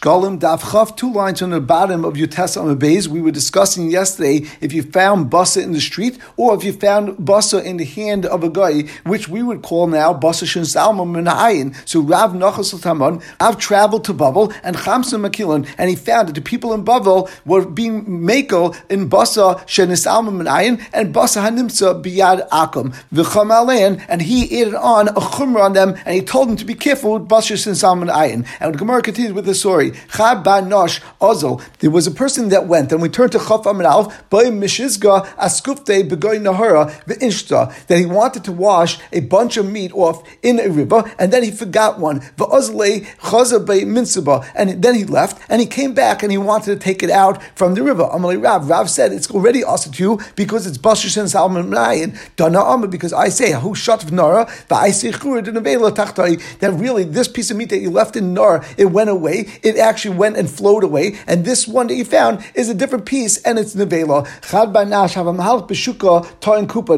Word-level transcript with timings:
Shkalim 0.00 0.38
Daf 0.38 0.60
Chav, 0.60 0.96
two 0.96 1.12
lines 1.12 1.42
on 1.42 1.50
the 1.50 1.60
bottom 1.60 2.04
of 2.04 2.16
your 2.16 2.28
Tessa 2.28 2.60
Beis. 2.60 3.08
We 3.08 3.20
were 3.20 3.32
discussing 3.32 3.90
yesterday 3.90 4.46
if 4.60 4.72
you 4.72 4.84
found 4.84 5.28
basa 5.28 5.60
in 5.60 5.72
the 5.72 5.80
street 5.80 6.18
or 6.36 6.54
if 6.54 6.62
you 6.62 6.72
found 6.72 7.16
basa 7.16 7.64
in 7.64 7.78
the 7.78 7.84
hand 7.84 8.24
of 8.24 8.44
a 8.44 8.48
guy, 8.48 8.82
which 9.06 9.28
we 9.28 9.42
would 9.42 9.62
call 9.62 9.88
now 9.88 10.14
basa 10.14 10.46
shin 10.46 10.62
salma 10.62 11.04
minayin. 11.04 11.74
So 11.84 11.98
Rav 11.98 12.30
Nachas 12.30 12.80
Taman, 12.80 13.20
Rav 13.40 13.58
traveled 13.58 14.04
to 14.04 14.12
Babel 14.12 14.52
and 14.62 14.76
Chamsa 14.76 15.18
Makilon, 15.18 15.68
and 15.76 15.90
he 15.90 15.96
found 15.96 16.28
that 16.28 16.34
the 16.34 16.42
people 16.42 16.72
in 16.74 16.84
Babel 16.84 17.28
were 17.44 17.66
being 17.66 18.04
makel 18.04 18.80
in 18.88 19.10
basa 19.10 19.66
shin 19.66 19.88
salma 19.88 20.30
minayin 20.30 20.80
and 20.92 21.12
basa 21.12 21.42
hanimsa 21.42 22.00
biyad 22.00 22.48
akum 22.50 22.94
v'cham 23.12 24.00
and 24.08 24.22
he 24.22 24.62
added 24.62 24.76
on 24.76 25.08
a 25.08 25.12
chumrah 25.14 25.64
on 25.64 25.72
them, 25.72 25.96
and 26.06 26.14
he 26.14 26.22
told 26.22 26.48
them 26.48 26.56
to 26.56 26.64
be 26.64 26.76
careful 26.76 27.14
with 27.14 27.28
basa 27.28 27.60
shin 27.60 27.72
salma 27.72 28.08
minayin. 28.08 28.46
And 28.60 28.78
Gemara 28.78 29.02
continues 29.02 29.32
with 29.32 29.44
the 29.44 29.56
story. 29.56 29.87
Chab 29.90 30.44
Nosh 30.44 31.00
Ozel. 31.20 31.62
There 31.78 31.90
was 31.90 32.06
a 32.06 32.10
person 32.10 32.48
that 32.50 32.66
went, 32.66 32.92
and 32.92 33.00
we 33.02 33.08
turn 33.08 33.30
to 33.30 33.38
Chaf 33.38 33.66
Amid 33.66 33.86
Alf, 33.86 34.28
by 34.30 34.44
Mishizga 34.44 35.26
Askufte 35.36 36.08
Begoy 36.08 36.40
Nahara 36.40 36.90
Ve'inshta, 37.04 37.86
that 37.86 37.98
he 37.98 38.06
wanted 38.06 38.44
to 38.44 38.52
wash 38.52 38.98
a 39.12 39.20
bunch 39.20 39.56
of 39.56 39.70
meat 39.70 39.92
off 39.94 40.22
in 40.42 40.60
a 40.60 40.68
river, 40.68 41.04
and 41.18 41.32
then 41.32 41.42
he 41.42 41.50
forgot 41.50 41.98
one. 41.98 42.20
Ve'ozle 42.36 43.04
Chaza 43.18 43.64
Bei 43.64 43.82
Minsuba, 43.82 44.46
and 44.54 44.82
then 44.82 44.94
he 44.94 45.04
left, 45.04 45.40
and 45.48 45.60
he 45.60 45.66
came 45.66 45.94
back 45.94 46.22
and 46.22 46.32
he 46.32 46.38
wanted 46.38 46.78
to 46.78 46.84
take 46.84 47.02
it 47.02 47.10
out 47.10 47.42
from 47.56 47.74
the 47.74 47.82
river. 47.82 48.04
Amalei 48.04 48.42
Rav, 48.42 48.68
Rav 48.68 48.90
said 48.90 49.12
it's 49.12 49.30
already 49.30 49.62
also 49.64 49.90
to 49.90 50.02
you 50.02 50.20
because 50.36 50.66
it's 50.66 50.78
Bashish 50.78 51.16
and 51.16 51.30
Salman 51.30 51.70
Mayin, 51.70 52.18
Dana 52.36 52.62
Amma, 52.62 52.88
because 52.88 53.12
I 53.12 53.28
say, 53.28 53.52
who 53.52 53.74
shot 53.74 54.02
of 54.04 54.12
Nara, 54.12 54.50
I 54.70 54.90
say 54.90 55.10
that 55.10 56.74
really 56.78 57.04
this 57.04 57.28
piece 57.28 57.50
of 57.50 57.56
meat 57.56 57.70
that 57.70 57.78
you 57.78 57.90
left 57.90 58.16
in 58.16 58.34
Nara, 58.34 58.64
it 58.76 58.86
went 58.86 59.10
away, 59.10 59.48
it 59.62 59.77
actually 59.78 60.16
went 60.16 60.36
and 60.36 60.50
flowed 60.50 60.84
away, 60.84 61.16
and 61.26 61.44
this 61.44 61.66
one 61.68 61.86
that 61.88 61.94
you 61.94 62.04
found 62.04 62.44
is 62.54 62.68
a 62.68 62.74
different 62.74 63.06
piece, 63.06 63.38
and 63.42 63.58
it's 63.58 63.74
nevela. 63.74 64.26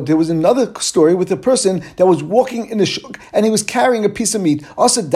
There 0.07 0.17
was 0.17 0.31
another 0.31 0.73
story 0.81 1.15
with 1.15 1.31
a 1.33 1.37
person 1.37 1.83
that 1.97 2.07
was 2.07 2.23
walking 2.23 2.69
in 2.69 2.79
the 2.79 2.87
shuk, 2.87 3.19
and 3.33 3.45
he 3.45 3.51
was 3.51 3.63
carrying 3.63 4.05
a 4.05 4.09
piece 4.09 4.35
of 4.35 4.43
meat. 4.43 4.65
Also, 4.77 5.01
a 5.03 5.11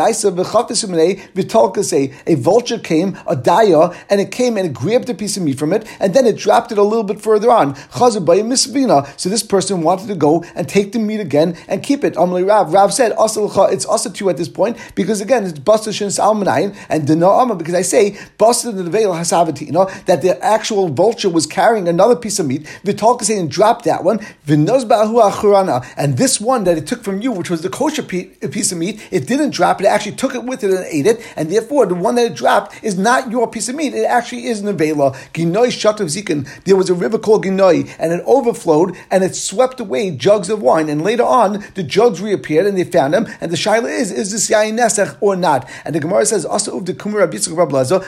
vulture 2.35 2.79
came, 2.79 3.17
a 3.27 3.37
daya, 3.37 3.97
and 4.11 4.21
it 4.21 4.31
came 4.31 4.57
and 4.57 4.67
it 4.67 4.73
grabbed 4.75 5.09
a 5.09 5.15
piece 5.15 5.37
of 5.37 5.43
meat 5.43 5.59
from 5.59 5.73
it, 5.73 5.87
and 6.01 6.15
then 6.15 6.27
it 6.27 6.37
dropped 6.37 6.73
it 6.73 6.79
a 6.79 6.83
little 6.83 7.05
bit 7.05 7.21
further 7.21 7.51
on. 7.51 7.75
So 7.77 9.29
this 9.29 9.43
person 9.43 9.83
wanted 9.83 10.09
to 10.09 10.15
go 10.15 10.45
and 10.55 10.69
take 10.69 10.93
the 10.93 10.99
meat 10.99 11.21
again 11.21 11.57
and 11.69 11.83
keep 11.83 12.05
it. 12.05 12.15
Amli 12.15 12.47
Rav, 12.47 12.73
Rav 12.73 12.93
said, 12.93 13.13
it's 13.19 13.85
also 13.85 14.11
two 14.11 14.31
at 14.31 14.37
this 14.37 14.49
point, 14.49 14.77
because 14.95 15.21
again, 15.21 15.45
it's 15.45 15.59
Basta 15.59 15.93
Shin 15.93 16.09
Salmanayin, 16.09 16.77
and 16.89 17.07
Because 17.55 17.75
I 17.75 17.83
say 17.83 18.17
busted 18.39 18.77
the 18.77 18.85
veil 18.85 19.13
hasavati, 19.13 19.67
you 19.67 19.73
know, 19.73 19.91
that 20.07 20.23
the 20.23 20.43
actual 20.45 20.89
vulture 20.89 21.31
was 21.31 21.47
carrying 21.47 21.89
another 21.89 22.17
piece 22.17 22.39
of 22.39 22.47
meat. 22.47 22.63
Vitalka 22.85 23.25
and 23.31 23.51
dropped 23.51 23.85
that 23.85 24.05
one. 24.05 24.21
And 24.47 26.19
this 26.19 26.41
one 26.41 26.65
that 26.65 26.79
it 26.79 26.87
took 26.87 27.03
from 27.03 27.21
you, 27.23 27.33
which 27.33 27.51
was 27.51 27.63
the 27.63 27.71
kosher 27.71 28.03
piece 28.03 28.73
of 28.73 28.79
meat, 28.79 29.07
it 29.11 29.27
didn't 29.27 29.51
drop. 29.51 29.81
It 29.81 29.87
actually 29.87 30.17
took 30.17 30.35
it 30.35 30.45
with 30.45 30.63
it 30.65 30.71
and 30.71 30.85
ate 30.87 31.07
it. 31.07 31.21
And 31.37 31.51
therefore, 31.51 31.87
the 31.87 31.95
one 31.95 32.15
that 32.17 32.27
it 32.27 32.35
dropped 32.35 32.83
is 32.83 32.99
not 32.99 33.31
your 33.31 33.51
piece 33.51 33.69
of 33.69 33.75
meat. 33.75 33.95
It 33.95 34.05
actually 34.05 34.47
is 34.47 34.63
nevela. 34.63 35.15
Ginoi 35.33 35.69
shatav 35.69 36.07
zikin. 36.07 36.49
There 36.65 36.77
was 36.77 36.91
a 36.91 36.95
river 36.95 37.19
called 37.19 37.45
Ginoi, 37.45 37.95
and 37.99 38.13
it 38.13 38.23
overflowed 38.27 38.97
and 39.11 39.25
it 39.25 39.35
swept 39.35 39.81
away 39.81 40.11
jugs 40.11 40.51
of 40.51 40.63
wine. 40.63 40.89
And 40.89 41.03
later 41.03 41.25
on, 41.25 41.65
the 41.75 41.83
jugs 41.83 42.21
reappeared 42.21 42.67
and 42.67 42.77
they 42.77 42.85
found 42.85 43.15
them. 43.15 43.27
And 43.41 43.51
the 43.51 43.57
shaila 43.57 43.89
is, 43.89 44.11
is 44.11 44.33
this 44.33 44.51
nesach 44.51 45.17
or 45.21 45.37
not? 45.37 45.69
And 45.85 45.95
the 45.95 46.01
Gemara 46.01 46.27
says, 46.27 46.45
also 46.45 46.79
of 46.79 46.87
the 46.87 46.95
kumar 46.95 47.27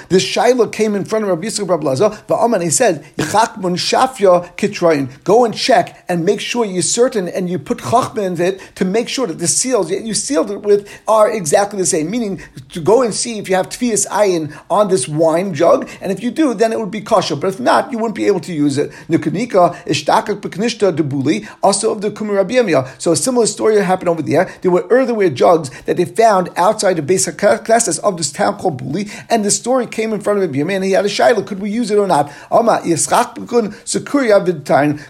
this 0.09 0.23
Shiloh 0.23 0.69
came 0.69 0.95
in 0.95 1.05
front 1.05 1.25
of 1.25 1.31
Rabbi 1.31 1.47
Yitzchak 1.47 1.69
Rabbi 1.69 1.84
Laza, 1.84 2.27
but 2.27 2.62
he 2.62 2.70
said, 2.70 3.05
shafya 3.17 4.56
kitroin. 4.56 5.23
Go 5.25 5.45
and 5.45 5.55
check 5.55 6.05
and 6.09 6.25
make 6.25 6.41
sure 6.41 6.65
you're 6.65 6.83
certain 6.83 7.28
and 7.28 7.48
you 7.51 7.59
put 7.59 7.78
chachma 7.78 8.19
in 8.19 8.41
it 8.41 8.61
to 8.77 8.84
make 8.84 9.09
sure 9.09 9.27
that 9.27 9.38
the 9.38 9.49
seals 9.49 9.91
you 9.91 10.15
sealed 10.15 10.50
it 10.50 10.62
with 10.62 10.88
are 11.09 11.31
exactly 11.31 11.78
the 11.78 11.87
same. 11.87 12.11
Meaning 12.11 12.43
to 12.71 12.81
go 12.81 13.03
and 13.03 13.15
see 13.15 13.38
if 13.38 13.49
you 13.49 13.56
have 13.56 13.69
tfias 13.69 14.06
ayin 14.09 14.56
on 14.71 14.88
this 14.88 15.09
wine 15.09 15.55
jug, 15.55 15.88
and 16.00 16.12
if 16.12 16.22
you 16.22 16.31
do, 16.31 16.55
then 16.55 16.72
it 16.72 16.78
would 16.78 16.91
be 16.91 17.00
kosher. 17.00 17.37
But 17.37 17.49
if 17.49 17.61
not, 17.61 17.93
you 17.93 17.99
wouldn't 17.99 18.16
be 18.16 18.27
able 18.27 18.41
to 18.41 18.53
use 18.53 18.78
it. 18.78 18.91
Nukanika 19.09 19.75
ishtakak 19.84 20.41
beknishta 20.41 20.94
debuli, 20.94 21.49
also 21.62 21.93
of 21.93 22.00
the 22.00 22.11
kumir 22.11 23.00
So 23.00 23.12
a 23.12 23.16
similar 23.16 23.47
story 23.47 23.81
happened 23.81 24.09
over 24.09 24.22
there. 24.22 24.53
There 24.62 24.71
were 24.71 24.87
earthenware 24.91 25.31
jugs 25.31 25.71
that 25.82 25.97
they 25.97 26.05
found 26.05 26.50
outside 26.56 26.94
the 26.94 27.03
basic 27.03 27.38
classes 27.38 27.99
of 28.00 28.16
this 28.16 28.32
town 28.32 28.59
called 28.59 28.78
Buli, 28.78 29.06
and 29.28 29.44
the 29.44 29.50
story 29.50 29.87
came 29.87 30.12
in 30.12 30.20
front 30.20 30.42
of 30.42 30.54
him, 30.54 30.70
and 30.70 30.84
he 30.84 30.92
had 30.92 31.04
a 31.04 31.09
shaila, 31.09 31.47
could 31.47 31.60
we 31.60 31.70
use 31.70 31.91
it 31.91 31.98
or 31.98 32.06
not? 32.06 32.32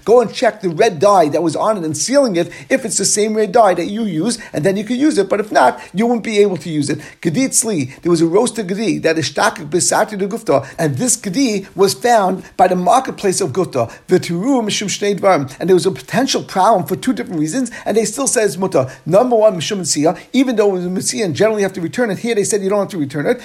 Go 0.04 0.21
and 0.21 0.34
check 0.34 0.60
the 0.60 0.69
red 0.71 0.99
dye 0.99 1.28
that 1.28 1.43
was 1.43 1.56
on 1.56 1.77
it 1.77 1.84
and 1.84 1.97
sealing 1.97 2.37
it, 2.37 2.49
if 2.71 2.84
it's 2.84 2.99
the 2.99 3.04
same 3.04 3.34
red 3.34 3.53
dye 3.53 3.75
that 3.75 3.87
you 3.87 4.04
use, 4.04 4.38
and 4.53 4.65
then 4.65 4.77
you 4.77 4.84
could 4.84 4.97
use 4.97 5.19
it. 5.19 5.28
But 5.28 5.41
if 5.41 5.53
not, 5.53 5.81
you 5.94 6.06
won't 6.06 6.25
be 6.25 6.38
able 6.38 6.56
to 6.59 6.69
use 6.71 6.91
it. 6.91 6.99
Gedit 7.21 7.50
Sli, 7.50 8.00
there 8.03 8.10
was 8.10 8.21
a 8.21 8.27
roasted 8.27 8.69
gedi 8.69 8.99
that 8.99 9.19
is 9.19 9.31
shtakik 9.32 9.69
besati 9.69 10.19
de 10.19 10.27
gufta, 10.27 10.66
and 10.78 10.97
this 10.97 11.16
gedi 11.16 11.66
was 11.75 11.94
found 11.94 12.44
by 12.56 12.69
the 12.69 12.77
marketplace 12.77 13.41
of 13.41 13.50
Gufta. 13.50 13.91
And 15.60 15.69
there 15.69 15.77
was 15.77 15.87
a 15.87 15.91
potential 15.91 16.43
problem 16.43 16.87
for 16.87 16.97
two 16.97 17.12
different 17.12 17.41
reasons, 17.41 17.71
and 17.84 17.97
they 17.97 18.04
still 18.04 18.27
says 18.27 18.56
muta. 18.56 18.93
Number 19.04 19.37
one, 19.37 19.56
mishum 19.56 19.77
even 20.33 20.56
though 20.56 20.71
it 20.71 20.72
was 20.72 20.87
a 20.87 20.91
mitzvah 20.91 21.22
and 21.22 21.34
generally 21.34 21.62
have 21.62 21.72
to 21.72 21.81
return 21.81 22.10
it. 22.10 22.19
Here 22.19 22.34
they 22.34 22.44
said 22.44 22.62
you 22.62 22.69
don't 22.69 22.81
have 22.81 22.88
to 22.88 22.98
return 22.98 23.27
it 23.27 23.41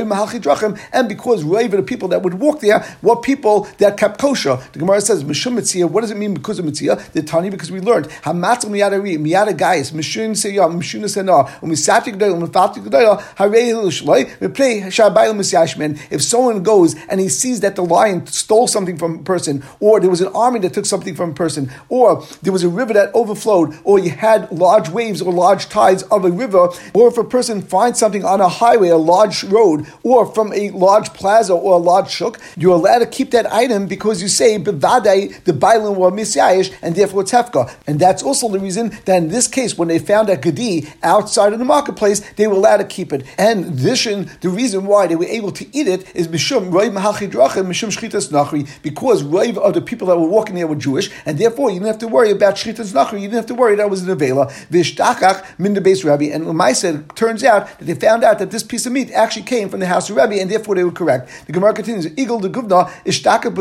and 0.00 1.08
because 1.08 1.44
Raiva, 1.44 1.70
the 1.72 1.82
people 1.82 2.08
that 2.08 2.22
would 2.22 2.34
walk 2.34 2.60
there, 2.60 2.84
were 3.02 3.16
people 3.16 3.68
that 3.78 3.96
kept 3.96 4.20
kosher. 4.20 4.58
The 4.72 4.78
Gemara 4.78 5.00
says, 5.00 5.24
Mishum 5.24 5.58
Mitzia, 5.58 5.88
what 5.88 6.02
does 6.02 6.10
it 6.10 6.16
mean 6.16 6.34
because 6.34 6.58
of 6.58 6.64
Mitzia? 6.64 7.00
The 7.12 7.22
Tani, 7.22 7.50
because 7.50 7.70
we 7.70 7.80
learned, 7.80 8.06
Hamatz 8.06 8.64
Miyadari, 8.64 9.18
Miyada 9.18 9.56
Gais, 9.56 9.90
Mishun 9.92 10.30
Seya, 10.30 10.70
Mishun 10.70 11.08
Sena, 11.08 11.44
Umisati 11.60 12.14
Gdela, 12.14 12.40
Umifati 12.40 12.84
Gdela, 12.84 13.20
Harei 13.36 13.72
Hilushlai, 13.72 14.40
we 14.40 14.48
play 14.48 14.80
Shabayel 14.82 15.34
Misyashman. 15.34 16.00
If 16.10 16.22
someone 16.22 16.62
goes 16.62 16.94
and 17.08 17.20
he 17.20 17.28
sees 17.28 17.60
that 17.60 17.76
the 17.76 17.84
lion 17.84 18.26
stole 18.26 18.66
something 18.66 18.96
from 18.96 19.20
a 19.20 19.22
person, 19.22 19.62
or 19.80 20.00
there 20.00 20.10
was 20.10 20.20
an 20.20 20.32
army 20.34 20.60
that 20.60 20.74
took 20.74 20.86
something 20.86 21.14
from 21.14 21.30
a 21.30 21.34
person, 21.34 21.70
or 21.88 22.24
there 22.42 22.52
was 22.52 22.62
a 22.62 22.68
river 22.68 22.92
that 22.94 23.14
overflowed, 23.14 23.78
or 23.84 23.98
you 23.98 24.10
had 24.10 24.50
large 24.52 24.88
waves 24.88 25.22
or 25.22 25.32
large 25.32 25.68
tides 25.68 26.02
of 26.04 26.24
a 26.24 26.30
river, 26.30 26.68
or 26.94 27.08
if 27.08 27.18
a 27.18 27.24
person 27.24 27.62
finds 27.62 27.98
something 27.98 28.24
on 28.24 28.40
a 28.40 28.48
highway, 28.48 28.88
a 28.88 28.96
large 28.96 29.44
road, 29.44 29.86
or 30.02 30.26
from 30.26 30.52
a 30.52 30.70
large 30.70 31.12
plaza 31.14 31.52
or 31.52 31.74
a 31.74 31.78
large 31.78 32.10
shuk, 32.10 32.40
you're 32.56 32.74
allowed 32.74 33.00
to 33.00 33.06
keep 33.06 33.30
that 33.30 33.50
item 33.52 33.86
because 33.86 34.22
you 34.22 34.28
say 34.28 34.58
bevadai 34.58 35.42
the 35.44 35.52
bailin 35.52 35.96
were 35.96 36.10
misyayish 36.10 36.74
and 36.82 36.94
therefore 36.94 37.22
it's 37.22 37.32
hefka. 37.32 37.72
And 37.86 37.98
that's 37.98 38.22
also 38.22 38.48
the 38.48 38.58
reason 38.58 38.90
that 39.04 39.16
in 39.16 39.28
this 39.28 39.46
case, 39.46 39.76
when 39.78 39.88
they 39.88 39.98
found 39.98 40.28
a 40.28 40.36
gedi 40.36 40.88
outside 41.02 41.52
of 41.52 41.58
the 41.58 41.64
marketplace, 41.64 42.20
they 42.34 42.46
were 42.46 42.54
allowed 42.54 42.78
to 42.78 42.84
keep 42.84 43.12
it. 43.12 43.24
And 43.38 43.66
addition, 43.66 44.30
the 44.40 44.48
reason 44.48 44.86
why 44.86 45.06
they 45.06 45.16
were 45.16 45.24
able 45.24 45.52
to 45.52 45.76
eat 45.76 45.88
it 45.88 46.14
is 46.14 46.28
mishum 46.28 46.70
mishum 46.70 47.90
nachri 47.90 48.82
because 48.82 49.22
roiv 49.22 49.56
of 49.58 49.74
the 49.74 49.80
people 49.80 50.08
that 50.08 50.18
were 50.18 50.28
walking 50.28 50.54
there 50.54 50.66
were 50.66 50.74
Jewish, 50.74 51.10
and 51.26 51.38
therefore 51.38 51.70
you 51.70 51.76
didn't 51.76 51.88
have 51.88 51.98
to 51.98 52.08
worry 52.08 52.30
about 52.30 52.54
shchitas 52.54 52.92
nachri. 52.92 53.14
You 53.14 53.28
didn't 53.28 53.34
have 53.34 53.46
to 53.46 53.54
worry 53.54 53.76
that 53.76 53.90
was 53.90 54.02
an 54.06 54.16
avela 54.16 54.50
vishtachach 54.70 55.58
min 55.58 55.74
the 55.74 55.80
base 55.80 56.04
rabbi. 56.04 56.26
And 56.26 56.46
Lamai 56.46 56.74
said, 56.74 57.14
turns 57.16 57.44
out 57.44 57.78
that 57.78 57.84
they 57.84 57.94
found 57.94 58.24
out 58.24 58.38
that 58.38 58.50
this 58.50 58.62
piece 58.62 58.86
of 58.86 58.92
meat 58.92 59.10
actually 59.12 59.42
came 59.42 59.68
from 59.70 59.80
the 59.80 59.86
house 59.86 60.10
of 60.10 60.16
Rebbe, 60.16 60.40
and 60.40 60.50
therefore 60.50 60.74
they 60.74 60.84
were 60.84 60.90
correct. 60.90 61.30
The 61.46 61.52
Gemara 61.52 61.74
continues, 61.74 62.06
Eagle 62.18 62.40
de 62.40 62.48
Guvna 62.48 62.90
ishtaka 63.04 63.54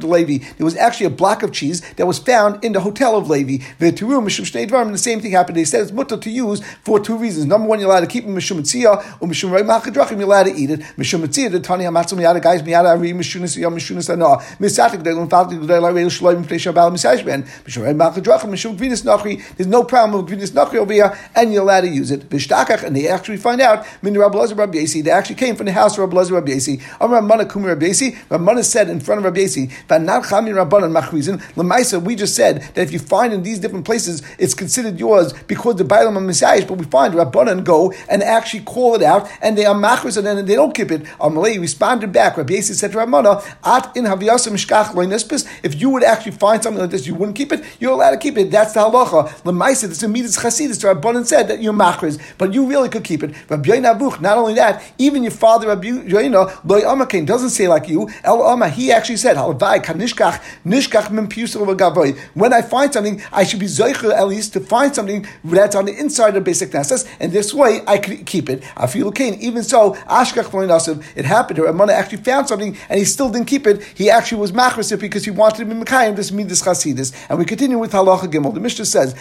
de 0.00 0.06
Levi. 0.06 0.44
There 0.56 0.64
was 0.64 0.76
actually 0.76 1.06
a 1.06 1.10
block 1.10 1.42
of 1.42 1.52
cheese 1.52 1.80
that 1.94 2.06
was 2.06 2.18
found 2.18 2.64
in 2.64 2.72
the 2.72 2.80
hotel 2.80 3.16
of 3.16 3.28
Levi. 3.28 3.64
And 3.80 3.96
the 3.96 4.98
same 4.98 5.20
thing 5.20 5.32
happened. 5.32 5.56
They 5.56 5.64
said 5.64 5.82
it's 5.82 5.92
mutter 5.92 6.16
to 6.16 6.30
use 6.30 6.60
for 6.82 6.98
two 7.00 7.16
reasons. 7.16 7.46
Number 7.46 7.68
one, 7.68 7.78
you're 7.78 7.88
allowed 7.88 8.00
to 8.00 8.06
keep 8.06 8.24
it 8.24 8.28
mishum 8.28 8.58
mitzia, 8.58 8.96
or 9.20 9.28
mishum 9.28 9.52
rei 9.52 9.62
machadrachim, 9.62 10.18
you're 10.18 10.22
allowed 10.22 10.44
to 10.44 10.54
eat 10.54 10.70
it. 10.70 10.80
Mishum 10.96 11.24
mitzia, 11.24 11.50
the 11.50 11.60
tani 11.60 11.84
hamatzum 11.84 12.18
miyada 12.18 12.42
guys 12.42 12.62
miyada 12.62 12.90
ari 12.96 13.12
mishunis 13.12 13.56
yom 13.56 13.74
mishunis 13.76 14.10
ana. 14.10 14.42
Misatik 14.58 15.02
de 15.02 15.10
lumfaltik 15.10 15.66
de 15.66 15.80
la 15.80 15.88
reil 15.88 16.08
shloim 16.08 16.44
mipnei 16.44 16.58
shabal 16.58 16.90
misashben. 16.90 17.44
Mishum 17.64 17.82
rei 17.84 17.92
machadrachim, 17.92 18.50
mishum 18.50 18.76
gvinis 18.76 19.04
nachri. 19.04 19.42
There's 19.56 19.68
no 19.68 19.84
problem 19.84 20.24
with 20.24 20.32
gvinis 20.32 20.50
nachri 20.50 20.76
over 20.76 20.92
here, 20.92 21.16
and 21.34 21.52
you're 21.52 21.62
allowed 21.62 21.82
to 21.82 21.88
use 21.88 22.10
it. 22.10 22.28
Bishtakach, 22.28 22.82
and 22.82 22.96
they 22.96 23.08
actually 23.08 23.36
find 23.36 23.60
out, 23.60 23.86
min 24.02 24.18
Rabbi 24.18 24.38
Lazar 24.38 24.54
Rabbi 24.54 24.78
Yasi, 24.78 25.02
they 25.02 25.10
actually 25.10 25.36
came 25.36 25.51
from 25.56 25.66
the 25.66 25.72
house 25.72 25.92
of 25.94 26.00
Rabbi 26.00 26.16
Lazar 26.16 26.34
Rabbi 26.34 26.52
Yasi. 26.52 26.78
Ramana 27.00 27.50
Kumi 27.50 27.66
Rabbi 27.66 27.86
Yasi. 27.86 28.12
Ramana 28.30 28.64
said 28.64 28.88
in 28.88 29.00
front 29.00 29.18
of 29.18 29.24
Rabbi 29.24 29.40
Yasi, 29.40 29.68
"Vanat 29.88 30.24
Chamin 30.24 30.54
Rabbanan 30.54 30.92
Machrizin." 30.92 31.42
Lemaisa, 31.54 32.02
we 32.02 32.14
just 32.14 32.34
said 32.34 32.62
that 32.74 32.82
if 32.82 32.92
you 32.92 32.98
find 32.98 33.32
in 33.32 33.42
these 33.42 33.58
different 33.58 33.84
places, 33.84 34.22
it's 34.38 34.54
considered 34.54 34.98
yours 34.98 35.32
because 35.46 35.76
the 35.76 35.84
Bailam 35.84 36.16
and 36.16 36.26
Messiah. 36.26 36.64
But 36.66 36.78
we 36.78 36.84
find 36.84 37.14
Rabbanan 37.14 37.64
go 37.64 37.92
and 38.08 38.22
actually 38.22 38.60
call 38.60 38.94
it 38.94 39.02
out, 39.02 39.28
and 39.40 39.56
they 39.56 39.64
are 39.64 39.74
machris, 39.74 40.16
and 40.16 40.26
then 40.26 40.44
they 40.44 40.54
don't 40.54 40.74
keep 40.74 40.90
it. 40.90 41.04
Amalei 41.20 41.60
responded 41.60 42.12
back. 42.12 42.36
Rabbi 42.36 42.54
Yasi 42.54 42.74
said 42.74 42.92
to 42.92 42.98
Ramana, 42.98 43.42
"At 43.64 43.96
in 43.96 44.04
Haviyasa 44.04 44.50
Mishkach 44.50 44.94
Loinespis." 44.94 45.46
If 45.62 45.80
you 45.80 45.90
would 45.90 46.04
actually 46.04 46.32
find 46.32 46.62
something 46.62 46.80
like 46.80 46.90
this, 46.90 47.06
you 47.06 47.14
wouldn't 47.14 47.36
keep 47.36 47.52
it. 47.52 47.64
You're 47.78 47.92
allowed 47.92 48.10
to 48.10 48.16
keep 48.16 48.38
it. 48.38 48.50
That's 48.50 48.72
the 48.72 48.80
halacha. 48.80 49.28
Lemaisa, 49.44 49.88
this 49.88 50.02
is 50.02 50.08
Midas 50.08 50.36
Chasidus. 50.36 50.82
Rabbanan 50.82 51.26
said 51.26 51.48
that 51.48 51.62
you're 51.62 51.72
machris, 51.72 52.18
but 52.38 52.52
you 52.52 52.66
really 52.66 52.88
could 52.88 53.04
keep 53.04 53.22
it. 53.22 53.34
Rabbi 53.48 53.70
Avuch, 53.70 54.20
not 54.20 54.38
only 54.38 54.54
that, 54.54 54.82
even 54.98 55.24
if 55.24 55.41
father 55.42 55.66
Rabbi 55.66 55.88
Yoina 55.88 56.42
loy 56.64 56.82
amakein 56.82 57.26
doesn't 57.26 57.50
say 57.50 57.66
like 57.66 57.88
you. 57.88 58.08
El 58.22 58.46
Ama 58.46 58.68
he 58.68 58.92
actually 58.92 59.16
said 59.16 59.36
kanishkach 59.36 60.40
nishkach 60.64 61.10
min 61.10 62.16
When 62.34 62.52
I 62.52 62.62
find 62.62 62.92
something, 62.92 63.20
I 63.32 63.42
should 63.42 63.58
be 63.58 63.66
zoicher 63.66 64.12
at 64.14 64.28
least 64.28 64.52
to 64.52 64.60
find 64.60 64.94
something 64.94 65.26
that's 65.42 65.74
on 65.74 65.86
the 65.86 65.98
inside 65.98 66.36
of 66.36 66.44
basic 66.44 66.72
nesses, 66.72 67.04
and 67.18 67.32
this 67.32 67.52
way 67.52 67.80
I 67.88 67.98
could 67.98 68.24
keep 68.24 68.48
it. 68.48 68.62
Feel 68.88 69.08
okay. 69.08 69.36
Even 69.40 69.64
so, 69.64 69.94
ashkach 70.20 71.16
it 71.16 71.24
happened. 71.24 71.58
Her 71.58 71.66
Amana 71.66 71.92
actually 71.92 72.22
found 72.22 72.46
something, 72.46 72.76
and 72.88 72.98
he 73.00 73.04
still 73.04 73.28
didn't 73.28 73.48
keep 73.48 73.66
it. 73.66 73.82
He 73.82 74.10
actually 74.10 74.40
was 74.40 74.52
machrisit 74.52 75.00
because 75.00 75.24
he 75.24 75.32
wanted 75.32 75.58
to 75.58 75.64
be 75.64 75.74
mekayim 75.74 76.14
this 76.14 76.30
midas 76.30 76.62
chasidis. 76.62 77.12
And 77.28 77.36
we 77.38 77.44
continue 77.44 77.78
with 77.78 77.92
halacha 77.92 78.30
gimel. 78.30 78.54
The 78.54 78.60
Mishnah 78.60 78.84
says, 78.84 79.14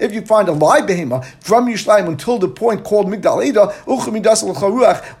If 0.00 0.14
you 0.14 0.20
find 0.22 0.48
a 0.48 0.52
live 0.52 0.84
behema 0.84 1.24
from 1.40 1.66
Yishlayim 1.66 2.08
until 2.08 2.38
the 2.38 2.48
point 2.48 2.84
called 2.84 3.08
Migdal 3.08 3.44
Eder, 3.44 3.66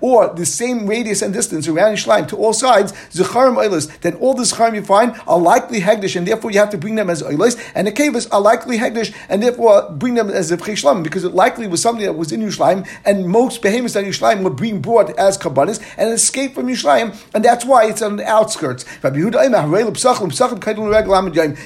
or 0.00 0.34
the 0.34 0.46
same 0.46 0.86
radius 0.86 1.22
and 1.22 1.32
distance 1.32 1.68
around 1.68 1.94
Yishlayim 1.94 2.28
to 2.28 2.36
all 2.36 2.52
sides, 2.52 2.92
Zecharim 3.10 3.56
Eilis, 3.56 4.00
then 4.00 4.14
all 4.16 4.34
the 4.34 4.42
Zecharim 4.42 4.74
you 4.74 4.82
find 4.82 5.14
are 5.26 5.38
likely 5.38 5.80
Hegdish, 5.80 6.16
and 6.16 6.26
therefore 6.26 6.50
you 6.50 6.58
have 6.58 6.70
to 6.70 6.78
bring 6.78 6.94
them 6.94 7.10
as 7.10 7.22
Eilis, 7.22 7.60
and 7.74 7.86
the 7.86 7.92
Kavas 7.92 8.28
are 8.32 8.40
likely 8.40 8.78
Hegdish, 8.78 9.14
and 9.28 9.42
therefore 9.42 9.90
bring 9.90 10.14
them 10.14 10.30
as 10.30 10.50
Zevchei 10.50 10.74
Shlam, 10.74 11.02
because 11.02 11.24
it 11.24 11.34
likely 11.34 11.66
was 11.66 11.82
something 11.82 12.04
that 12.04 12.14
was 12.14 12.32
in 12.32 12.40
Yishlayim, 12.40 12.86
and 13.04 13.28
most 13.28 13.62
behemoths 13.62 13.94
that 13.94 14.04
Yishlayim 14.04 14.42
were 14.42 14.50
being 14.50 14.80
brought 14.80 15.10
as 15.18 15.38
Kabbanis, 15.38 15.80
and 15.96 16.12
escaped 16.12 16.54
from 16.54 16.66
Yishlayim, 16.66 17.16
and 17.34 17.44
that's 17.44 17.64
why 17.64 17.86
it's 17.86 18.02
on 18.02 18.16
the 18.16 18.26
outskirts. 18.26 18.84
That 19.02 19.14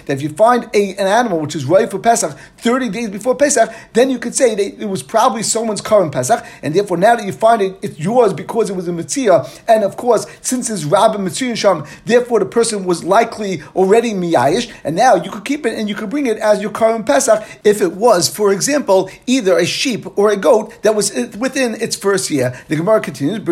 if 0.08 0.22
you 0.22 0.28
find 0.30 0.70
a, 0.74 0.90
an 0.96 1.06
animal 1.06 1.40
which 1.40 1.54
is 1.54 1.64
ready 1.64 1.86
for 1.86 1.98
Pesach 1.98 2.36
30 2.58 2.88
days 2.88 3.10
before 3.10 3.34
Pesach, 3.34 3.72
then 3.92 4.10
you 4.10 4.18
could 4.18 4.34
say 4.34 4.54
that 4.54 4.82
it 4.82 4.86
was 4.86 5.02
probably 5.02 5.42
someone's 5.42 5.80
current 5.80 6.12
Pesach, 6.12 6.44
and 6.62 6.74
therefore 6.74 6.96
now 6.96 7.16
that 7.18 7.26
you 7.26 7.32
find 7.32 7.62
it, 7.62 7.78
it's 7.82 7.98
yours 7.98 8.32
because 8.32 8.70
it 8.70 8.76
was 8.76 8.88
a 8.88 8.92
Mitzvah, 8.92 9.48
and 9.66 9.84
of 9.84 9.96
course, 9.96 10.26
since 10.40 10.70
it's 10.70 10.84
Rabbi 10.84 11.18
Mitzvah 11.18 11.56
Sham, 11.56 11.84
therefore 12.04 12.38
the 12.38 12.46
person 12.46 12.84
was 12.84 13.04
likely 13.04 13.62
already 13.74 14.12
Miyayish, 14.12 14.72
and 14.84 14.96
now 14.96 15.16
you 15.16 15.30
could 15.30 15.44
keep 15.44 15.66
it 15.66 15.78
and 15.78 15.88
you 15.88 15.94
could 15.94 16.10
bring 16.10 16.26
it 16.26 16.38
as 16.38 16.62
your 16.62 16.70
current 16.70 17.06
Pesach 17.06 17.44
if 17.64 17.80
it 17.80 17.92
was, 17.92 18.28
for 18.28 18.52
example, 18.52 19.10
either 19.26 19.58
a 19.58 19.66
sheep 19.66 20.06
or 20.18 20.30
a 20.30 20.36
goat 20.36 20.82
that 20.82 20.94
was 20.94 21.12
within 21.36 21.74
its 21.80 21.96
first 21.96 22.30
year. 22.30 22.58
The 22.68 22.76
Gemara 22.76 23.00
continues, 23.00 23.38
at 23.38 23.44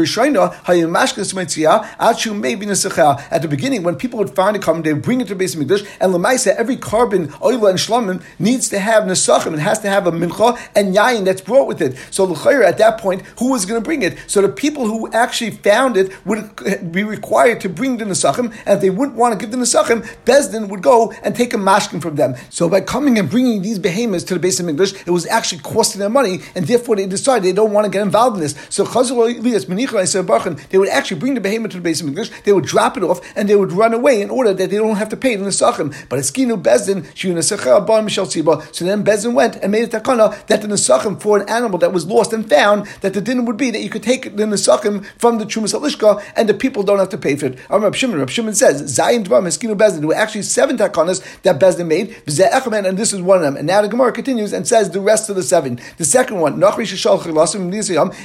the 3.43 3.49
beginning, 3.49 3.83
when 3.83 3.97
people 3.97 4.19
would 4.19 4.31
find 4.31 4.57
a 4.57 4.59
carbon, 4.59 4.83
they 4.83 4.93
bring 4.93 5.21
it 5.21 5.29
to 5.29 5.35
the 5.35 5.39
base 5.39 5.55
Mikdash, 5.55 5.87
and 6.01 6.13
Lemaisa, 6.13 6.55
every 6.57 6.77
carbon, 6.77 7.33
oil 7.43 7.67
and 7.67 7.79
shlamim, 7.79 8.23
needs 8.39 8.69
to 8.69 8.79
have 8.79 9.05
nesachim, 9.05 9.55
it 9.55 9.59
has 9.59 9.79
to 9.81 9.89
have 9.89 10.07
a 10.07 10.13
mincha 10.13 10.59
and 10.75 10.95
yayin 10.95 11.25
that's 11.25 11.41
brought 11.41 11.67
with 11.67 11.83
it. 11.83 11.97
So 12.11 12.27
at 12.63 12.79
that 12.79 12.99
point, 12.99 13.23
who 13.39 13.55
was 13.57 13.65
going 13.65 13.81
to 13.81 13.85
bring 13.85 14.03
it? 14.03 14.19
So 14.27 14.43
the 14.43 14.49
people 14.49 14.87
who 14.87 15.11
actually 15.13 15.53
found 15.53 15.97
it 15.97 16.13
would 16.27 16.93
be 16.93 17.05
required 17.05 17.61
to 17.63 17.69
bring 17.69 17.97
the 17.97 18.05
nesachim, 18.05 18.55
and 18.67 18.77
if 18.77 18.81
they 18.81 18.91
wouldn't 18.91 19.17
want 19.17 19.33
to 19.33 19.39
give 19.39 19.51
the 19.51 19.57
nesachim, 19.57 20.07
Bezdin 20.25 20.69
would 20.69 20.83
go 20.83 21.13
and 21.25 21.35
take 21.35 21.55
a 21.55 21.57
mashkin 21.57 22.01
from 22.03 22.17
them. 22.17 22.37
So 22.51 22.69
by 22.69 22.83
coming 22.83 23.19
and 23.19 23.31
bringing 23.31 23.63
these 23.63 23.79
behemoths 23.79 24.25
to 24.25 24.35
the 24.35 24.41
base 24.41 24.61
of 24.61 24.69
English, 24.69 24.93
it 25.07 25.11
was 25.11 25.27
actually 25.27 25.63
costing 25.63 26.01
them 26.01 26.13
money, 26.13 26.41
and 26.55 26.67
therefore 26.67 26.97
they 26.97 27.07
decided 27.07 27.45
they 27.45 27.53
don't 27.53 27.73
want 27.73 27.87
to 27.87 27.91
get 27.91 28.03
involved 28.03 28.37
in 28.37 28.43
this. 28.43 28.55
So 28.69 28.85
they 28.85 30.79
would 30.79 30.89
actually 30.89 31.21
bring 31.21 31.35
the 31.35 31.41
behemoth 31.41 31.71
to 31.71 31.79
the 31.79 31.83
base 31.83 32.01
of 32.03 32.09
English, 32.09 32.31
they 32.45 32.53
would 32.53 32.67
drop 32.67 32.99
it 32.99 33.03
off, 33.03 33.21
and 33.35 33.49
they 33.49 33.57
would 33.57 33.73
run 33.73 33.95
away 33.95 34.21
in 34.21 34.29
order 34.29 34.53
that 34.53 34.69
they 34.71 34.77
don't 34.77 34.97
have 34.97 35.09
to 35.09 35.17
pay 35.17 35.37
the 35.37 35.45
nesachim. 35.45 35.95
But 36.09 36.19
it's 36.19 36.31
kinu 36.31 36.61
Bezdin, 36.63 37.05
so 37.17 38.85
then 38.85 39.05
Bezdin 39.05 39.33
went 39.35 39.57
and 39.57 39.73
made 39.73 39.85
a 39.85 40.01
takana 40.01 40.47
that 40.49 40.61
the 40.61 40.69
nesachim 40.69 41.19
for 41.21 41.39
an 41.41 41.49
animal 41.49 41.79
that 41.79 41.93
was 41.93 42.05
lost 42.05 42.33
and 42.35 42.47
found, 42.49 42.87
that 43.01 43.15
the 43.15 43.21
din 43.21 43.46
would 43.47 43.57
be 43.57 43.71
that 43.71 43.81
you 43.81 43.91
could 43.91 44.03
take 44.03 44.37
the 44.37 44.45
nesachim 44.45 45.05
from 45.19 45.39
the 45.39 45.45
Chumas 45.45 45.75
Alishka 45.75 46.23
and 46.37 46.49
the 46.49 46.55
people 46.55 46.83
don't 46.83 46.99
have 46.99 47.09
to 47.11 47.19
pay 47.19 47.37
for 47.37 47.47
it. 47.47 47.59
Rab 47.71 47.95
Shimon, 47.95 48.19
Rab 48.19 48.31
Shimon 48.31 48.55
says, 48.55 48.83
Zayin 48.83 49.25
Dvar 49.25 49.43
Meskinu 49.43 49.77
Bezdin. 49.77 50.01
There 50.01 50.09
were 50.09 50.15
actually 50.15 50.43
seven 50.43 50.77
takanas 50.77 51.23
that 51.43 51.59
Bezdin 51.59 51.87
made, 51.87 52.17
and 52.27 52.99
this 52.99 53.13
is 53.13 53.23
one 53.23 53.39
of 53.39 53.45
them. 53.45 53.57
And 53.57 53.67
now 53.67 53.83
the 53.83 53.89
Gemara 53.89 54.13
continues 54.13 54.53
and 54.53 54.67
says 54.67 54.91
the 54.91 55.01
rest 55.01 55.31
of 55.31 55.37
the 55.37 55.43
seven. 55.43 55.81
The 55.97 56.05
second 56.05 56.41
one, 56.41 56.59
Nachri 56.59 56.87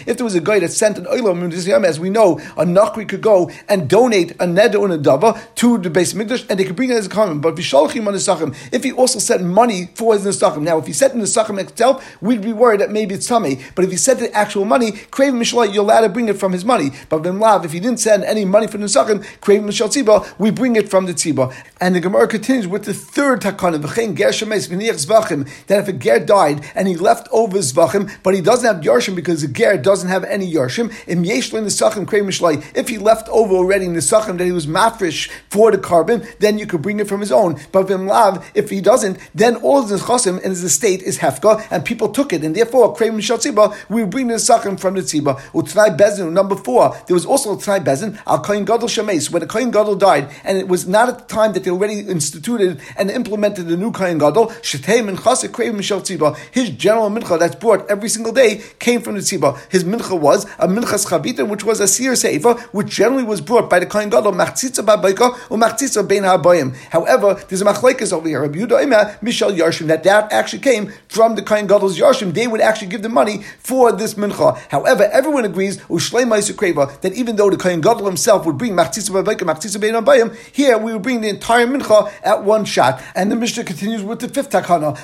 if 0.08 0.18
there 0.18 0.24
was 0.24 0.36
a 0.36 0.42
guy 0.42 0.60
that 0.60 0.70
sent 0.70 0.98
an 0.98 1.06
oilam, 1.06 1.86
as 1.86 2.00
we 2.00 2.10
know, 2.10 2.40
a 2.58 2.66
Nachri 2.66 3.08
could 3.08 3.22
go 3.22 3.52
and 3.68 3.90
donate 3.90 4.32
a 4.32 4.46
neder 4.46 4.84
and 4.84 4.94
a 4.94 4.98
dava 4.98 5.40
to 5.56 5.78
the 5.78 5.90
base 5.90 6.14
Mikdash, 6.14 6.50
and 6.50 6.60
they 6.60 6.64
could 6.64 6.76
bring 6.76 6.90
it 6.90 6.96
as 6.96 7.06
a 7.06 7.10
common. 7.10 7.40
But 7.40 7.56
vishalchim 7.56 8.08
on 8.08 8.14
the 8.14 8.56
if 8.72 8.84
he 8.84 8.92
also 8.92 9.20
sent 9.20 9.44
money 9.44 9.90
for 9.96 10.14
his 10.14 10.26
nesachim. 10.26 10.62
Now, 10.64 10.78
if 10.78 10.88
he 10.88 10.94
sent 10.94 11.14
the 11.14 11.20
nesachim 11.20 11.60
itself, 11.60 12.22
we'd 12.22 12.42
be 12.42 12.54
worried 12.54 12.82
that 12.82 12.92
maybe 12.92 13.16
it's 13.16 13.28
tummy. 13.28 13.60
But 13.76 13.86
if 13.86 13.92
he 13.92 13.98
sent 13.98 14.20
the 14.20 14.32
actual 14.34 14.66
money, 14.66 14.92
Kraven 15.12 15.34
Mishalai, 15.34 15.74
you're 15.74 15.84
allowed 15.84 16.02
to 16.02 16.10
bring 16.10 16.30
it 16.30 16.38
from 16.38 16.54
his 16.54 16.64
money. 16.64 16.92
But 17.10 17.20
Ben 17.20 17.38
Lav, 17.38 17.66
if 17.66 17.74
he 17.74 17.82
didn't 17.82 18.00
send 18.00 18.24
any 18.24 18.46
money 18.46 18.68
for 18.68 18.78
the 18.78 18.86
nesachim, 18.86 19.24
Kraven 19.42 19.66
Mishal 19.66 19.90
Tziba, 19.90 20.34
we 20.40 20.52
bring 20.52 20.78
it 20.78 20.90
from 20.90 21.06
the 21.06 21.14
Tziba. 21.14 21.54
And 21.82 21.96
the 21.96 22.00
Gemara 22.00 22.30
continues 22.30 22.66
with 22.66 22.86
the 22.86 22.94
third 22.94 23.42
takana, 23.42 23.82
v'chein 23.82 24.16
ger 24.16 24.30
shemes 24.30 24.70
zvachim, 24.70 25.50
that 25.68 25.80
if 25.80 25.88
a 25.90 25.94
ger 25.94 26.20
died 26.20 26.66
and 26.76 26.88
he 26.88 26.96
left 26.96 27.28
over 27.32 27.58
zvachim, 27.58 28.10
but 28.24 28.34
he 28.34 28.40
doesn't 28.40 28.66
have 28.74 28.84
yarshim 28.84 29.14
because 29.14 29.42
the 29.42 29.50
ger 29.50 29.78
doesn't 29.78 30.08
have 30.08 30.24
any 30.24 30.50
yarshim, 30.50 30.94
im 31.08 31.24
yeshlin 31.24 31.66
nesachim 31.66 32.06
Kraven 32.06 32.28
Mishalai, 32.28 32.64
if 32.74 32.88
he 32.88 32.98
left 32.98 33.28
over 33.30 33.54
already 33.54 33.88
nesachim 33.88 34.38
that 34.38 34.46
he 34.46 34.54
was 34.54 34.66
mafresh 34.66 35.30
for 35.50 35.72
the 35.72 35.78
carbon, 35.78 36.26
then 36.40 36.58
you 36.58 36.66
could 36.66 36.82
bring 36.82 37.02
it 37.02 37.10
from 37.10 37.20
his 37.20 37.34
own. 37.34 37.60
But 37.74 37.90
Ben 37.90 38.08
Lav, 38.08 38.50
if 38.56 38.70
he 38.70 38.80
doesn't, 38.80 39.18
then 39.36 39.58
all 39.58 39.84
the 39.84 39.98
chosim 39.98 40.36
and 40.38 40.46
his 40.46 40.64
estate 40.64 41.02
is 41.02 41.20
hefka, 41.20 41.68
and 41.70 41.84
people 41.84 42.10
took 42.10 42.32
it, 42.32 42.44
and 42.44 42.56
therefore 42.56 42.96
Kraven 42.96 43.18
Mishal 43.18 43.38
Tziba, 43.38 43.76
we 43.90 44.06
bring 44.06 44.28
the 44.28 44.36
nesachim 44.36 44.80
from 44.80 44.91
the 44.96 45.02
Tziba. 45.02 45.40
Utnai 45.54 45.98
Bezin, 45.98 46.32
number 46.32 46.56
four, 46.56 46.96
there 47.08 47.14
was 47.14 47.26
also 47.26 47.54
a 47.54 47.58
Tnai 47.58 47.84
Bezin, 47.84 48.20
Al 48.26 48.42
Kohen 48.42 48.66
Gadol 48.66 48.88
Shemes, 48.88 49.32
when 49.32 49.42
the 49.42 49.48
Kohen 49.48 49.72
Gadol 49.72 49.96
died, 49.96 50.30
and 50.44 50.58
it 50.58 50.68
was 50.68 50.88
not 50.88 51.10
at 51.10 51.20
the 51.20 51.34
time 51.34 51.54
that 51.54 51.64
they 51.64 51.72
already 51.72 52.00
instituted 52.00 52.80
and 52.98 53.10
implemented 53.12 53.68
the 53.68 53.78
new 53.78 53.92
Kohen 53.92 54.18
Gadol, 54.18 54.48
Shetei 54.62 55.02
Minchas 55.08 55.48
Krev 55.50 55.74
Mishal 55.74 56.02
Tziba. 56.02 56.38
His 56.52 56.70
general 56.70 57.10
mincha 57.10 57.40
that's 57.40 57.56
brought 57.56 57.90
every 57.90 58.10
single 58.10 58.34
day 58.34 58.62
came 58.80 59.02
from 59.02 59.16
the 59.16 59.22
Tziba. 59.22 59.60
His 59.70 59.84
mincha 59.84 60.20
was 60.20 60.46
a 60.60 60.68
minchas 60.68 61.08
chabita, 61.08 61.48
which 61.48 61.64
was 61.64 61.80
a 61.80 61.88
seer 61.88 62.14
seifa, 62.14 62.60
which 62.74 62.88
generally 62.88 63.24
was 63.24 63.42
brought 63.42 63.70
by 63.70 63.80
the 63.80 63.86
Kohen 63.86 64.10
Gadol, 64.10 64.34
machtzitza 64.34 64.86
ba'bayka, 64.86 65.98
or 65.98 66.04
bein 66.04 66.24
ha'bayim. 66.24 66.76
However, 66.90 67.34
there's 67.48 67.62
a 67.62 67.66
machlekes 67.66 68.14
over 68.14 68.28
here, 68.28 68.42
Rabbi 68.42 68.60
Yudah 68.60 69.20
Mishal 69.20 69.56
Yarshim, 69.56 69.88
that 69.88 70.04
that 70.04 70.32
actually 70.32 70.60
came 70.60 70.92
from 71.10 71.36
the 71.36 71.42
Kohen 71.42 71.68
Gadol's 71.68 71.98
Yarshim. 71.98 72.34
They 72.34 72.48
would 72.48 72.62
actually 72.62 72.88
give 72.88 73.02
the 73.02 73.10
money 73.10 73.44
for 73.60 73.92
this 73.92 74.16
mincha. 74.16 74.58
However, 74.70 74.81
everyone 74.86 75.46
agrees, 75.46 75.78
that 75.78 77.12
even 77.16 77.36
though 77.36 77.50
the 77.50 77.58
Kohen 77.58 77.82
Gadol 77.82 78.06
himself 78.06 78.46
would 78.46 78.58
bring 78.58 78.76
bein 78.76 78.86
ha'bayim, 78.86 80.36
here 80.54 80.78
we 80.78 80.94
would 80.94 81.02
bring 81.02 81.22
the 81.22 81.30
entire 81.30 81.68
mincha 81.68 82.12
at 82.24 82.44
one 82.44 82.66
shot. 82.66 83.02
And 83.16 83.32
the 83.32 83.36
Mishnah 83.36 83.64
continues 83.64 84.04
with 84.04 84.20
the 84.20 84.28
fifth 84.30 84.50
takana, 84.50 84.96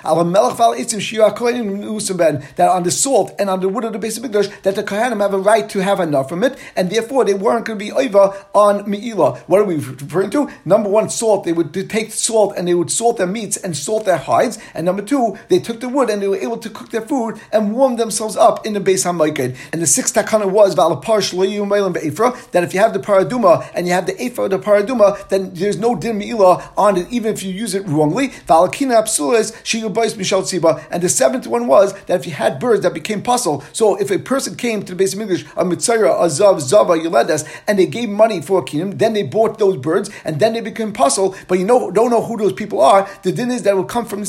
that 2.56 2.70
on 2.70 2.84
the 2.84 2.92
salt 2.92 3.36
and 3.40 3.50
on 3.50 3.60
the 3.60 3.70
wood 3.70 3.84
of 3.84 3.94
the 3.94 4.00
base 4.00 4.18
of 4.18 4.24
Mikdash, 4.24 4.62
that 4.62 4.76
the 4.76 4.84
Kohanim 4.84 5.22
have 5.22 5.34
a 5.34 5.40
right 5.40 5.68
to 5.70 5.80
have 5.80 6.00
enough 6.00 6.30
from 6.30 6.44
it, 6.44 6.58
and 6.76 6.90
therefore 6.90 7.26
they 7.26 7.34
weren't 7.34 7.66
going 7.66 7.80
to 7.80 7.86
be 7.86 7.92
over 7.92 8.34
on 8.54 8.90
Me'ilah. 8.90 9.38
What 9.48 9.62
are 9.62 9.66
we 9.66 9.76
referring 9.76 10.30
to? 10.32 10.50
Number 10.66 10.90
one, 10.90 11.10
salt. 11.10 11.46
They 11.46 11.54
would 11.54 11.74
take 11.90 12.12
salt 12.12 12.54
and 12.58 12.68
they 12.68 12.74
would 12.74 12.92
salt 12.92 13.18
their 13.18 13.28
meats 13.28 13.58
and 13.58 13.76
salt 13.76 14.06
their 14.06 14.18
hides. 14.18 14.58
And 14.74 14.86
number 14.86 15.02
two, 15.02 15.38
they 15.50 15.60
took 15.60 15.80
the 15.80 15.90
wood 15.90 16.10
and 16.10 16.22
they 16.22 16.28
were 16.28 16.38
able 16.38 16.58
to 16.58 16.70
cook 16.70 16.90
their 16.92 17.02
food 17.02 17.40
and 17.52 17.74
warm 17.74 17.96
themselves 17.98 18.36
up 18.36 18.66
in 18.66 18.74
the 18.74 18.80
base 18.80 19.06
HaMaikid. 19.06 19.56
And 19.72 19.82
the 19.82 19.88
sixth 19.88 20.16
takana 20.16 20.50
was 20.50 20.76
that 20.76 22.64
if 22.64 22.74
you 22.74 22.80
have 22.80 22.94
the 22.94 23.00
paraduma 23.00 23.70
and 23.74 23.88
you 23.88 23.94
have 23.94 24.06
the 24.06 24.22
ephah 24.22 24.44
of 24.44 24.52
the 24.52 24.60
paraduma, 24.60 25.28
then 25.30 25.54
there's 25.54 25.78
no 25.78 25.96
din 25.96 26.18
Me'ilah 26.18 26.72
on 26.78 26.98
it, 26.98 27.08
even 27.12 27.34
if 27.34 27.44
you 27.44 27.52
use 27.52 27.76
it 27.76 27.86
wrongly. 27.88 28.32
And 28.50 31.04
the 31.04 31.10
seventh 31.10 31.48
one 31.48 31.68
was 31.68 31.94
that 32.06 32.20
if 32.20 32.26
you 32.26 32.34
had 32.34 32.60
birds 32.60 32.84
that 32.84 32.94
became 32.94 33.22
puzzle, 33.22 33.64
so 33.74 33.96
if 33.96 34.12
a 34.12 34.20
person 34.20 34.56
came 34.56 34.84
to 34.84 34.94
the 34.94 34.96
base 34.96 35.14
of 35.14 35.22
English, 35.22 35.44
a 35.56 35.64
mitzayra, 35.64 36.22
a 36.22 36.28
zav, 36.28 36.60
zava, 36.60 36.94
yeledes, 36.94 37.48
and 37.68 37.78
they 37.78 37.86
gave 37.86 38.10
money 38.10 38.42
for 38.42 38.60
a 38.60 38.64
kingdom, 38.64 38.98
then 38.98 39.14
they 39.14 39.24
bought 39.24 39.60
those 39.60 39.78
birds, 39.78 40.10
and 40.24 40.40
then 40.40 40.54
they 40.54 40.62
became 40.62 40.94
puzzle, 40.94 41.36
but 41.48 41.60
you 41.60 41.66
know 41.66 41.92
don't 41.92 42.10
know 42.10 42.24
who 42.24 42.38
those 42.38 42.54
people 42.54 42.82
are, 42.82 43.08
the 43.24 43.32
din 43.32 43.52
is 43.52 43.64
that 43.64 43.76
will 43.76 43.84
come 43.84 44.06
from 44.06 44.22
the 44.22 44.28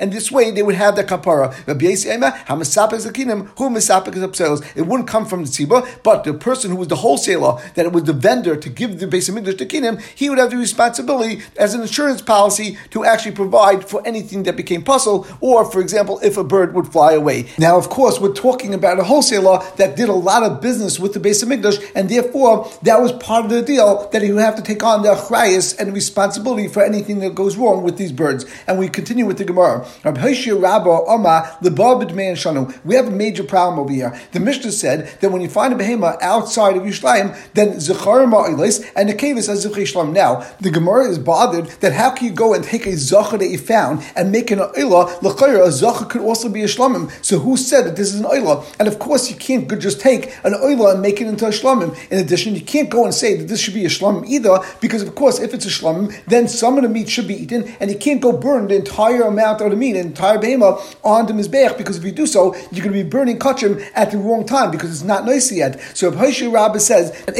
and 0.00 0.12
this 0.12 0.30
way 0.30 0.50
they 0.50 0.62
would 0.62 0.74
have 0.74 0.96
the 0.96 1.04
kapara. 1.04 1.54
It 4.76 4.86
wouldn't 4.86 5.08
come 5.08 5.26
from 5.26 5.42
the 5.42 5.48
Sibra, 5.48 5.86
but 6.02 6.24
the 6.24 6.34
person 6.34 6.70
who 6.70 6.76
was 6.76 6.88
the 6.88 6.96
wholesaler, 6.96 7.60
that 7.74 7.86
it 7.86 7.92
was 7.92 8.04
the 8.04 8.12
vendor 8.12 8.56
to 8.56 8.68
give 8.68 8.98
the 8.98 9.06
base 9.06 9.28
of 9.28 9.36
English 9.36 9.56
to 9.56 9.66
kingdom, 9.66 9.98
he 10.14 10.28
would 10.28 10.38
have 10.38 10.50
the 10.50 10.56
responsibility 10.56 11.42
as 11.56 11.74
an 11.74 11.80
insurance 11.80 12.22
policy 12.22 12.78
to 12.90 13.04
actually 13.04 13.34
provide 13.34 13.88
for 13.88 14.06
anything 14.06 14.42
that 14.44 14.56
became 14.56 14.82
puzzle, 14.82 15.26
or 15.40 15.64
for 15.64 15.80
example, 15.80 16.20
if 16.22 16.36
a 16.36 16.44
bird 16.44 16.74
would 16.74 16.88
fly 16.88 17.12
away. 17.12 17.46
Now, 17.58 17.78
of 17.78 17.88
course, 17.88 18.20
we're 18.20 18.34
talking 18.34 18.74
about 18.74 18.98
a 18.98 19.04
wholesaler 19.04 19.60
that 19.76 19.96
did 19.96 20.08
a 20.08 20.12
lot 20.12 20.42
of 20.42 20.60
business 20.60 20.98
with 21.00 21.14
the 21.14 21.20
base 21.20 21.42
of 21.42 21.50
English, 21.50 21.78
and 21.94 22.08
therefore 22.08 22.70
that 22.82 23.00
was 23.00 23.12
part 23.12 23.44
of 23.44 23.50
the 23.50 23.62
deal 23.62 24.08
that 24.12 24.22
he 24.22 24.30
would 24.32 24.42
have 24.42 24.56
to 24.56 24.62
take 24.62 24.82
on 24.82 25.02
the 25.02 25.08
achrayas 25.08 25.78
and 25.78 25.94
responsibility 25.94 26.68
for 26.68 26.82
anything 26.82 27.20
that 27.20 27.34
goes 27.34 27.56
wrong 27.56 27.82
with 27.82 27.96
these 27.96 28.12
birds. 28.12 28.44
And 28.66 28.78
we 28.78 28.88
continue 28.88 29.26
with 29.26 29.38
the 29.38 29.44
Gemara. 29.44 29.86
We 32.84 32.94
have 32.94 33.06
a 33.06 33.10
major 33.10 33.44
problem 33.44 33.78
over 33.78 33.92
here. 33.92 34.20
The 34.32 34.40
Mishnah 34.40 34.65
Mishnah 34.66 34.72
said 34.72 35.20
that 35.20 35.30
when 35.30 35.42
you 35.42 35.48
find 35.48 35.72
a 35.72 35.76
behema 35.76 36.20
outside 36.20 36.76
of 36.76 36.82
Yishlayim, 36.82 37.36
then 37.54 37.74
Zechar 37.74 38.26
Ma'ilis 38.26 38.84
and 38.96 39.08
the 39.08 39.14
Kavis 39.14 39.48
as 39.48 39.64
Zechar 39.64 40.12
Now, 40.12 40.46
the 40.60 40.70
Gemara 40.70 41.08
is 41.08 41.18
bothered 41.18 41.66
that 41.80 41.92
how 41.92 42.10
can 42.10 42.26
you 42.26 42.32
go 42.32 42.52
and 42.52 42.64
take 42.64 42.86
a 42.86 42.96
Zachar 42.96 43.38
that 43.38 43.48
you 43.48 43.58
found 43.58 44.04
and 44.16 44.32
make 44.32 44.50
an 44.50 44.58
Oila, 44.58 45.22
L'chayr, 45.22 45.64
a 45.64 45.70
Zachar 45.70 46.06
could 46.06 46.20
also 46.20 46.48
be 46.48 46.62
a 46.62 46.66
Shlamim. 46.66 47.10
So 47.24 47.38
who 47.38 47.56
said 47.56 47.82
that 47.86 47.96
this 47.96 48.12
is 48.12 48.20
an 48.20 48.26
Oila? 48.26 48.64
And 48.78 48.88
of 48.88 48.98
course, 48.98 49.30
you 49.30 49.36
can't 49.36 49.68
just 49.80 50.00
take 50.00 50.26
an 50.44 50.52
Oila 50.52 50.94
and 50.94 51.02
make 51.02 51.20
it 51.20 51.26
into 51.26 51.46
a 51.46 51.50
Shlamim. 51.50 51.96
In 52.10 52.18
addition, 52.18 52.54
you 52.54 52.62
can't 52.62 52.90
go 52.90 53.04
and 53.04 53.14
say 53.14 53.36
that 53.36 53.48
this 53.48 53.60
should 53.60 53.74
be 53.74 53.84
a 53.84 53.88
Shlamim 53.88 54.26
either, 54.26 54.58
because 54.80 55.02
of 55.02 55.14
course, 55.14 55.38
if 55.38 55.54
it's 55.54 55.66
a 55.66 55.70
Shlamim, 55.70 56.12
then 56.26 56.48
some 56.48 56.76
of 56.76 56.82
the 56.82 56.88
meat 56.88 57.08
should 57.08 57.28
be 57.28 57.34
eaten, 57.34 57.64
and 57.80 57.90
you 57.90 57.98
can't 57.98 58.20
go 58.20 58.32
burn 58.32 58.68
the 58.68 58.76
entire 58.76 59.22
amount 59.22 59.60
of 59.60 59.70
the 59.70 59.76
meat, 59.76 59.92
the 59.92 60.00
entire 60.00 60.38
behema, 60.38 60.80
on 61.04 61.26
the 61.26 61.32
Mizbeach, 61.32 61.78
because 61.78 61.96
if 61.96 62.04
you 62.04 62.12
do 62.12 62.26
so, 62.26 62.54
you're 62.72 62.84
going 62.84 62.96
to 62.96 63.04
be 63.04 63.08
burning 63.08 63.38
kachim 63.38 63.84
at 63.94 64.10
the 64.10 64.18
wrong 64.18 64.44
time, 64.44 64.55
because 64.70 64.90
it's 64.90 65.02
not 65.02 65.24
nice 65.24 65.52
yet. 65.52 65.80
So 65.94 66.10
Haishu 66.10 66.52
Rabbah 66.52 66.78
says, 66.78 67.12
that 67.26 67.34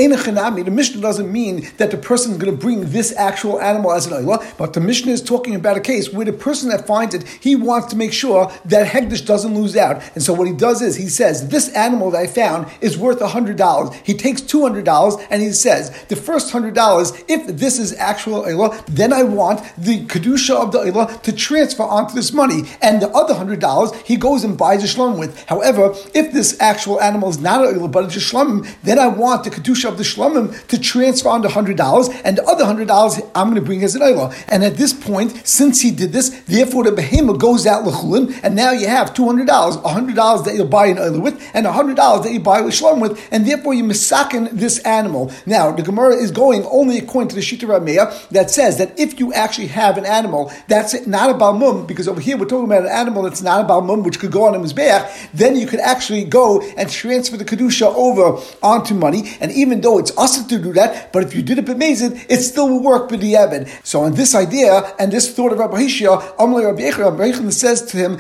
the 0.65 0.71
Mishnah 0.71 1.01
doesn't 1.01 1.33
mean 1.33 1.69
that 1.79 1.91
the 1.91 1.97
person 1.97 2.33
is 2.33 2.39
going 2.39 2.55
to 2.55 2.61
bring 2.61 2.91
this 2.91 3.15
actual 3.17 3.61
animal 3.61 3.93
as 3.93 4.07
an 4.07 4.13
Oila, 4.13 4.57
but 4.57 4.73
the 4.73 4.81
Mishnah 4.81 5.13
is 5.13 5.23
talking 5.23 5.55
about 5.55 5.77
a 5.77 5.81
case 5.81 6.13
where 6.13 6.25
the 6.25 6.33
person 6.33 6.69
that 6.71 6.87
finds 6.87 7.15
it, 7.15 7.27
he 7.41 7.57
wants 7.57 7.89
to 7.89 7.97
make 7.97 8.13
sure 8.13 8.53
that 8.65 8.87
Hegdish 8.87 9.25
doesn't 9.25 9.55
lose 9.55 9.77
out. 9.77 10.03
And 10.15 10.23
so 10.23 10.33
what 10.33 10.47
he 10.47 10.53
does 10.53 10.83
is 10.83 10.97
he 10.97 11.09
says, 11.09 11.49
This 11.49 11.69
animal 11.71 12.11
that 12.11 12.19
I 12.19 12.27
found 12.27 12.69
is 12.81 12.99
worth 12.99 13.21
$100. 13.21 13.95
He 14.05 14.15
takes 14.15 14.41
$200 14.43 15.27
and 15.31 15.43
he 15.43 15.53
says, 15.53 15.91
The 16.05 16.17
first 16.17 16.53
$100, 16.53 17.25
if 17.29 17.47
this 17.59 17.79
is 17.79 17.95
actual 17.95 18.43
Eilah, 18.43 18.85
then 18.87 19.13
I 19.13 19.23
want 19.23 19.61
the 19.77 20.05
Kedusha 20.07 20.55
of 20.55 20.73
the 20.73 20.79
Eilah 20.81 21.23
to 21.23 21.33
transfer 21.33 21.83
onto 21.83 22.15
this 22.15 22.33
money. 22.33 22.63
And 22.83 23.01
the 23.01 23.11
other 23.11 23.35
$100, 23.35 24.03
he 24.03 24.17
goes 24.17 24.45
and 24.45 24.57
buys 24.57 24.85
a 24.85 24.87
Shlom 24.87 25.19
with. 25.19 25.45
However, 25.45 25.95
if 26.15 26.33
this 26.33 26.61
actual 26.61 27.01
animal 27.09 27.29
is 27.31 27.39
not 27.39 27.61
Eilah, 27.61 27.91
but 27.91 28.05
it's 28.05 28.17
a 28.17 28.21
Shlomim, 28.21 28.69
then 28.83 28.99
I 28.99 29.07
want 29.07 29.45
the 29.45 29.51
Kedusha 29.51 29.89
of 29.89 29.99
the 29.99 30.05
Shlomim 30.05 30.67
to 30.67 30.79
transfer 30.79 31.29
on 31.29 31.37
onto 31.37 31.49
$100, 31.49 32.23
and 32.25 32.39
the 32.39 32.45
other 32.45 32.65
$100 32.65 33.31
I'm 33.35 33.51
going 33.51 33.57
to 33.57 33.61
bring 33.61 33.83
as 33.85 33.95
an 33.95 34.03
Eilah. 34.03 34.35
And 34.49 34.65
at 34.65 34.77
this 34.77 34.93
point, 34.93 35.47
since 35.47 35.81
he 35.81 35.91
did 35.91 36.13
this, 36.13 36.31
therefore 36.47 36.85
the 36.85 36.93
behemoth 36.93 37.39
goes 37.39 37.67
out 37.67 37.85
Lechulin, 37.85 38.39
and 38.43 38.57
now 38.57 38.73
you 38.73 38.89
have 38.89 39.15
$200, 39.15 39.47
$100 39.47 40.45
that 40.45 40.55
you'll 40.55 40.67
buy 40.67 40.87
an 40.87 40.97
Eilah 40.97 41.23
with, 41.23 41.51
and 41.55 41.67
$100 41.67 42.23
that 42.25 42.33
you 42.33 42.41
buy 42.41 42.61
with 42.61 42.75
Shlom 42.75 43.01
with, 43.01 43.29
and 43.31 43.47
therefore 43.47 43.75
you 43.75 43.85
misakin 43.85 44.51
this 44.51 44.79
animal. 44.81 45.31
Now, 45.45 45.73
the 45.73 45.83
Gemara 45.83 46.17
is 46.17 46.31
going 46.31 46.65
only 46.67 46.99
according 46.99 47.29
to 47.29 47.35
the 47.35 47.43
Shita 47.43 47.69
Rameya 47.69 48.29
that 48.31 48.51
says 48.51 48.79
that 48.79 48.99
if 48.99 49.21
you 49.21 49.33
actually 49.33 49.69
have 49.69 49.99
an 49.99 50.07
animal 50.07 50.53
that's 50.69 51.07
not 51.07 51.31
a 51.31 51.35
Balmum, 51.35 51.87
because 51.87 52.09
over 52.09 52.21
here 52.21 52.37
we're 52.37 52.47
talking 52.47 52.65
about 52.65 52.85
an 52.85 52.91
animal 52.91 53.23
that's 53.23 53.43
not 53.43 53.65
a 53.65 53.69
Balmum, 53.69 54.05
which 54.05 54.19
could 54.19 54.33
go 54.33 54.47
on 54.47 54.55
a 54.55 54.59
Mizbeach, 54.59 55.31
then 55.33 55.57
you 55.57 55.67
could 55.67 55.81
actually 55.81 56.25
go 56.25 56.61
and 56.77 56.91
transfer 56.97 57.37
the 57.37 57.45
Kedusha 57.45 57.93
over 57.95 58.41
onto 58.63 58.95
money, 58.95 59.37
and 59.41 59.53
even 59.53 59.81
though 59.81 59.99
it's 59.99 60.17
us 60.17 60.45
to 60.47 60.59
do 60.59 60.73
that, 60.73 61.13
but 61.13 61.23
if 61.23 61.35
you 61.35 61.43
did 61.43 61.59
it 61.59 61.67
b'mezid, 61.67 62.27
it 62.29 62.41
still 62.43 62.69
will 62.69 62.83
work 62.83 63.09
the 63.11 63.35
Evid. 63.35 63.69
So 63.85 64.01
on 64.03 64.15
this 64.15 64.35
idea, 64.35 64.95
and 64.99 65.13
this 65.13 65.35
thought 65.35 65.53
of 65.53 65.59
Rabbi 65.59 65.83
Hishia, 65.83 66.37
Amalei 66.37 66.65
Rabbi 66.67 66.83
Echra, 66.83 67.11
Rabbi 67.11 67.31
Echra 67.31 67.53
says 67.53 67.83
to 67.87 67.97
him, 67.97 68.19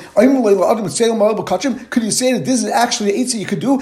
could 1.91 2.03
you 2.03 2.11
say 2.11 2.33
that 2.33 2.45
this 2.45 2.63
is 2.63 2.71
actually 2.71 3.11
an 3.11 3.41
you 3.41 3.47
could 3.47 3.61
do? 3.61 3.77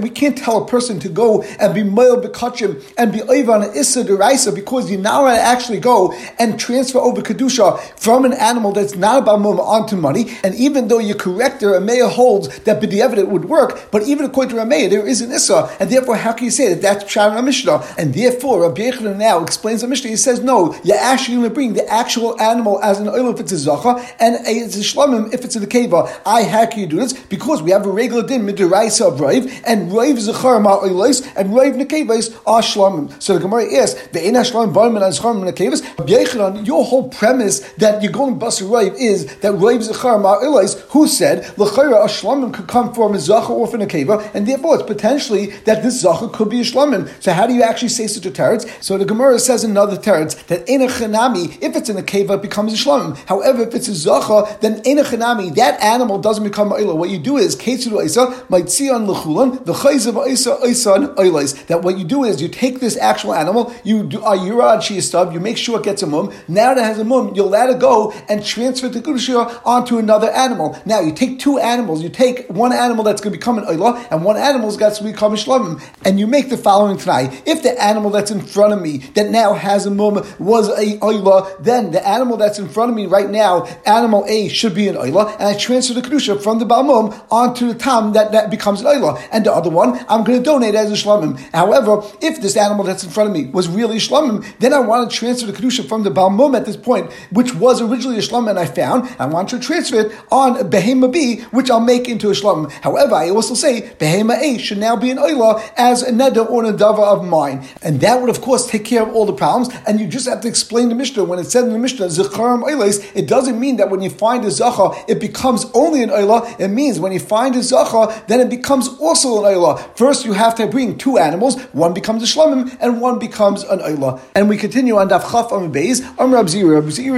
We 0.00 0.10
can't 0.10 0.36
tell 0.36 0.64
a 0.64 0.66
person 0.66 0.98
to 1.00 1.08
go 1.08 1.42
and 1.42 1.74
be 1.74 1.82
Mail 1.82 2.20
Bekachim 2.20 2.82
and 2.98 3.12
be 3.12 3.20
Oivan 3.20 3.74
Issa 3.74 4.04
Deraisa 4.04 4.54
because 4.54 4.90
you 4.90 4.98
now 4.98 5.26
actually 5.26 5.80
go 5.80 6.12
and 6.38 6.58
transfer 6.60 6.98
over 6.98 7.22
Kedusha 7.22 7.80
from 7.98 8.24
an 8.24 8.32
animal 8.34 8.72
that's 8.72 8.94
not 8.96 9.22
about 9.22 9.40
Mum 9.40 9.58
onto 9.60 9.96
money. 9.96 10.36
And 10.42 10.54
even 10.54 10.88
though 10.88 10.98
you're 10.98 11.16
correct, 11.16 11.60
there 11.60 11.70
Rameya 11.70 12.10
holds 12.10 12.48
that 12.60 12.80
B'di'evid 12.82 13.26
would 13.28 13.46
work, 13.46 13.90
but 13.90 14.02
even 14.02 14.25
according 14.26 14.56
to 14.56 14.62
Rameya, 14.62 14.90
there 14.90 15.06
is 15.06 15.20
an 15.20 15.32
Issa, 15.32 15.76
and 15.80 15.90
therefore 15.90 16.16
how 16.16 16.32
can 16.32 16.44
you 16.44 16.50
say 16.50 16.74
that 16.74 16.82
that's 16.82 17.04
Pshat 17.04 17.42
Mishnah? 17.44 17.82
And 17.98 18.12
therefore, 18.12 18.62
Rabbi 18.62 18.90
Yechon 18.90 19.16
now 19.16 19.42
explains 19.42 19.80
the 19.82 19.88
Mishnah. 19.88 20.10
He 20.10 20.16
says, 20.16 20.40
no, 20.40 20.74
you're 20.84 20.96
actually 20.98 21.36
going 21.36 21.48
to 21.48 21.54
bring 21.54 21.72
the 21.74 21.86
actual 21.88 22.40
animal 22.40 22.82
as 22.82 23.00
an 23.00 23.08
oil 23.08 23.32
if 23.32 23.40
it's 23.40 23.52
a 23.52 23.56
Zacha, 23.56 23.98
and 24.20 24.36
it's 24.46 24.76
a 24.76 24.80
Shlamim 24.80 25.32
if 25.32 25.44
it's 25.44 25.54
the 25.54 25.66
Keva. 25.66 26.20
I, 26.26 26.44
how 26.44 26.66
can 26.66 26.80
you 26.80 26.86
do 26.86 26.96
this? 26.96 27.12
Because 27.12 27.62
we 27.62 27.70
have 27.70 27.86
a 27.86 27.90
regular 27.90 28.26
din, 28.26 28.42
Midiraisa 28.42 29.12
of 29.12 29.20
Raiv, 29.20 29.62
and 29.66 29.90
Raiv 29.90 30.18
Zachar 30.18 30.60
Ma'oilais, 30.60 31.32
and 31.36 31.50
Raiv 31.50 31.80
Nekevas 31.80 32.36
are 32.46 32.60
Shlamim. 32.60 33.22
So 33.22 33.34
the 33.34 33.40
Gemara 33.40 33.72
asks, 33.76 34.06
the 34.08 34.20
Eina 34.20 34.44
Shlamim 34.48 35.02
and 35.02 35.14
Zachar 35.14 35.34
Nekevas, 35.34 35.82
Rabbi 35.98 36.64
your 36.64 36.84
whole 36.84 37.08
premise 37.08 37.60
that 37.74 38.02
you're 38.02 38.12
going 38.12 38.38
Bas 38.38 38.60
Raiv 38.60 38.94
is 38.98 39.26
that 39.36 39.52
Raiv 39.52 39.82
Zachar 39.82 40.18
Ma'oilais, 40.18 40.80
who 40.90 41.06
said, 41.06 41.58
L'chayra, 41.58 42.04
a 42.04 42.08
Shlamim 42.08 42.52
could 42.52 42.66
come 42.66 42.92
from 42.92 43.14
a 43.14 43.18
Zachar 43.18 43.52
or 43.52 43.66
from 43.66 43.82
a 43.82 43.86
And 44.34 44.46
therefore 44.46 44.74
it's 44.76 44.84
potentially 44.84 45.46
that 45.64 45.82
this 45.82 46.00
Zachar 46.00 46.28
could 46.28 46.48
be 46.48 46.60
a 46.60 46.64
Shlamim. 46.64 47.10
So 47.22 47.32
how 47.32 47.46
do 47.46 47.54
you 47.54 47.62
actually 47.62 47.88
say 47.88 48.06
such 48.06 48.26
a 48.26 48.30
teretz? 48.30 48.66
So 48.82 48.98
the 48.98 49.04
Gemara 49.04 49.38
says 49.38 49.64
another 49.64 49.96
teretz 49.96 50.46
that 50.46 50.68
in 50.68 50.82
a 50.82 50.86
Chanami, 50.86 51.58
if 51.62 51.76
it's 51.76 51.88
in 51.88 51.96
a 51.96 52.02
Keva, 52.02 52.36
it 52.36 52.42
becomes 52.42 52.72
a 52.72 52.76
Shlamim. 52.76 53.16
However, 53.26 53.62
if 53.62 53.74
it's 53.74 53.88
a 53.88 53.94
Zachar, 53.94 54.58
then 54.60 54.80
in 54.84 54.98
a 54.98 55.02
Chanami, 55.02 55.54
that 55.56 55.82
animal 55.82 56.18
doesn't 56.18 56.44
become 56.44 56.70
Ma'ila. 56.70 56.96
What 56.96 57.10
you 57.10 57.18
do 57.18 57.36
is, 57.36 57.56
Ketsu 57.56 58.04
Isa, 58.04 58.26
Maitzion 58.48 59.06
Lechulan, 59.06 59.64
the 59.64 59.72
Chayzav 59.72 60.26
Isa, 60.28 60.58
Isa, 60.64 61.14
Oilais. 61.16 61.66
That 61.66 61.82
what 61.82 61.98
you 61.98 62.04
do 62.04 62.24
is 62.24 62.40
you 62.40 62.48
take 62.48 62.80
this 62.80 62.96
actual 62.96 63.34
animal, 63.34 63.74
you 63.84 64.04
do 64.04 64.18
a 64.18 64.36
Yurad 64.36 64.78
Shia 64.78 65.32
you 65.32 65.40
make 65.40 65.56
sure 65.56 65.78
it 65.78 65.84
gets 65.84 66.02
a 66.02 66.06
mum. 66.06 66.32
Now 66.48 66.74
that 66.74 66.80
it 66.80 66.84
has 66.84 66.98
a 66.98 67.04
mum, 67.04 67.34
you'll 67.34 67.48
let 67.48 67.70
it 67.70 67.78
go 67.78 68.12
and 68.28 68.44
transfer 68.44 68.88
the 68.88 69.00
Kudushia 69.00 69.60
onto 69.64 69.98
another 69.98 70.30
animal. 70.30 70.78
Now 70.84 71.00
you 71.00 71.12
take 71.12 71.38
two 71.38 71.58
animals, 71.58 72.02
you 72.02 72.08
take 72.08 72.48
one 72.48 72.72
animal 72.72 73.04
that's 73.04 73.20
going 73.20 73.32
to 73.32 73.38
become 73.38 73.58
an 73.58 73.64
Oila, 73.64 73.95
and 74.10 74.24
one 74.24 74.36
animal's 74.36 74.76
got 74.76 74.94
to 74.94 75.04
become 75.04 75.32
a 75.32 75.36
Shlamim. 75.36 75.82
And 76.04 76.18
you 76.18 76.26
make 76.26 76.50
the 76.50 76.56
following 76.56 76.96
tonight. 76.96 77.42
If 77.46 77.62
the 77.62 77.82
animal 77.82 78.10
that's 78.10 78.30
in 78.30 78.40
front 78.40 78.72
of 78.72 78.80
me 78.80 78.98
that 79.14 79.30
now 79.30 79.54
has 79.54 79.86
a 79.86 79.90
mum 79.90 80.24
was 80.38 80.68
a 80.68 80.98
Oila, 80.98 81.62
then 81.62 81.90
the 81.90 82.06
animal 82.06 82.36
that's 82.36 82.58
in 82.58 82.68
front 82.68 82.90
of 82.90 82.96
me 82.96 83.06
right 83.06 83.30
now, 83.30 83.64
animal 83.86 84.24
A 84.28 84.48
should 84.48 84.74
be 84.74 84.88
an 84.88 84.96
Oila, 84.96 85.32
and 85.34 85.42
I 85.42 85.56
transfer 85.56 85.94
the 85.94 86.02
Kedusha 86.02 86.42
from 86.42 86.58
the 86.58 86.66
Balmum 86.66 87.26
onto 87.30 87.68
the 87.68 87.74
Tam 87.74 88.12
that, 88.12 88.32
that 88.32 88.50
becomes 88.50 88.80
an 88.80 88.86
Oila. 88.86 89.20
And 89.32 89.44
the 89.44 89.52
other 89.52 89.70
one, 89.70 89.98
I'm 90.08 90.24
going 90.24 90.38
to 90.38 90.44
donate 90.44 90.74
as 90.74 90.90
a 90.90 90.94
Shlamim. 90.94 91.38
However, 91.52 92.02
if 92.20 92.40
this 92.40 92.56
animal 92.56 92.84
that's 92.84 93.04
in 93.04 93.10
front 93.10 93.30
of 93.30 93.36
me 93.36 93.46
was 93.46 93.68
really 93.68 93.98
Shlamim, 93.98 94.44
then 94.58 94.72
I 94.72 94.80
want 94.80 95.10
to 95.10 95.16
transfer 95.16 95.46
the 95.46 95.52
Kedusha 95.52 95.88
from 95.88 96.02
the 96.02 96.10
Balmum 96.10 96.56
at 96.56 96.66
this 96.66 96.76
point, 96.76 97.12
which 97.30 97.54
was 97.54 97.80
originally 97.80 98.18
a 98.18 98.22
Shlamim 98.22 98.50
and 98.50 98.58
I 98.58 98.66
found, 98.66 99.08
I 99.18 99.26
want 99.26 99.48
to 99.50 99.58
transfer 99.58 100.00
it 100.00 100.12
on 100.30 100.54
Behema 100.70 101.12
B, 101.12 101.40
which 101.50 101.70
I'll 101.70 101.80
make 101.80 102.08
into 102.08 102.28
a 102.28 102.32
Shlamim. 102.32 102.70
However, 102.70 103.14
I 103.14 103.30
also 103.30 103.54
say 103.54 103.85
Behema 103.98 104.38
A 104.38 104.58
should 104.58 104.78
now 104.78 104.96
be 104.96 105.10
an 105.10 105.18
Oila 105.18 105.62
as 105.76 106.02
a 106.02 106.12
Neda 106.12 106.48
or 106.48 106.64
a 106.64 106.72
Dava 106.72 107.04
of 107.04 107.24
mine. 107.24 107.66
And 107.82 108.00
that 108.00 108.20
would, 108.20 108.30
of 108.30 108.40
course, 108.40 108.66
take 108.66 108.84
care 108.84 109.02
of 109.02 109.14
all 109.14 109.26
the 109.26 109.32
problems, 109.32 109.74
and 109.86 110.00
you 110.00 110.06
just 110.06 110.28
have 110.28 110.40
to 110.42 110.48
explain 110.48 110.88
the 110.88 110.94
Mishnah. 110.94 111.24
When 111.24 111.38
it 111.38 111.44
said 111.44 111.64
in 111.64 111.72
the 111.72 111.78
Mishnah, 111.78 112.06
Zecharim 112.06 112.62
Oilas, 112.64 113.10
it 113.14 113.26
doesn't 113.28 113.58
mean 113.58 113.76
that 113.76 113.90
when 113.90 114.02
you 114.02 114.10
find 114.10 114.44
a 114.44 114.48
Zacha, 114.48 115.04
it 115.08 115.20
becomes 115.20 115.66
only 115.74 116.02
an 116.02 116.10
Oila. 116.10 116.60
It 116.60 116.68
means 116.68 117.00
when 117.00 117.12
you 117.12 117.20
find 117.20 117.54
a 117.56 117.60
Zacha, 117.60 118.26
then 118.26 118.40
it 118.40 118.48
becomes 118.48 118.88
also 118.98 119.44
an 119.44 119.54
Oila. 119.54 119.96
First, 119.96 120.24
you 120.24 120.32
have 120.32 120.54
to 120.56 120.66
bring 120.66 120.98
two 120.98 121.18
animals, 121.18 121.60
one 121.72 121.94
becomes 121.94 122.22
a 122.22 122.26
Shlamim, 122.26 122.76
and 122.80 123.00
one 123.00 123.18
becomes 123.18 123.62
an 123.64 123.80
Oila. 123.80 124.20
And 124.34 124.48
we 124.48 124.56
continue 124.56 124.96
on 124.96 125.08
Daf 125.08 125.30
Chaf 125.30 125.52
Am 125.52 125.72
Beis, 125.72 126.02
Am 126.18 126.30
Zira. 126.46 126.76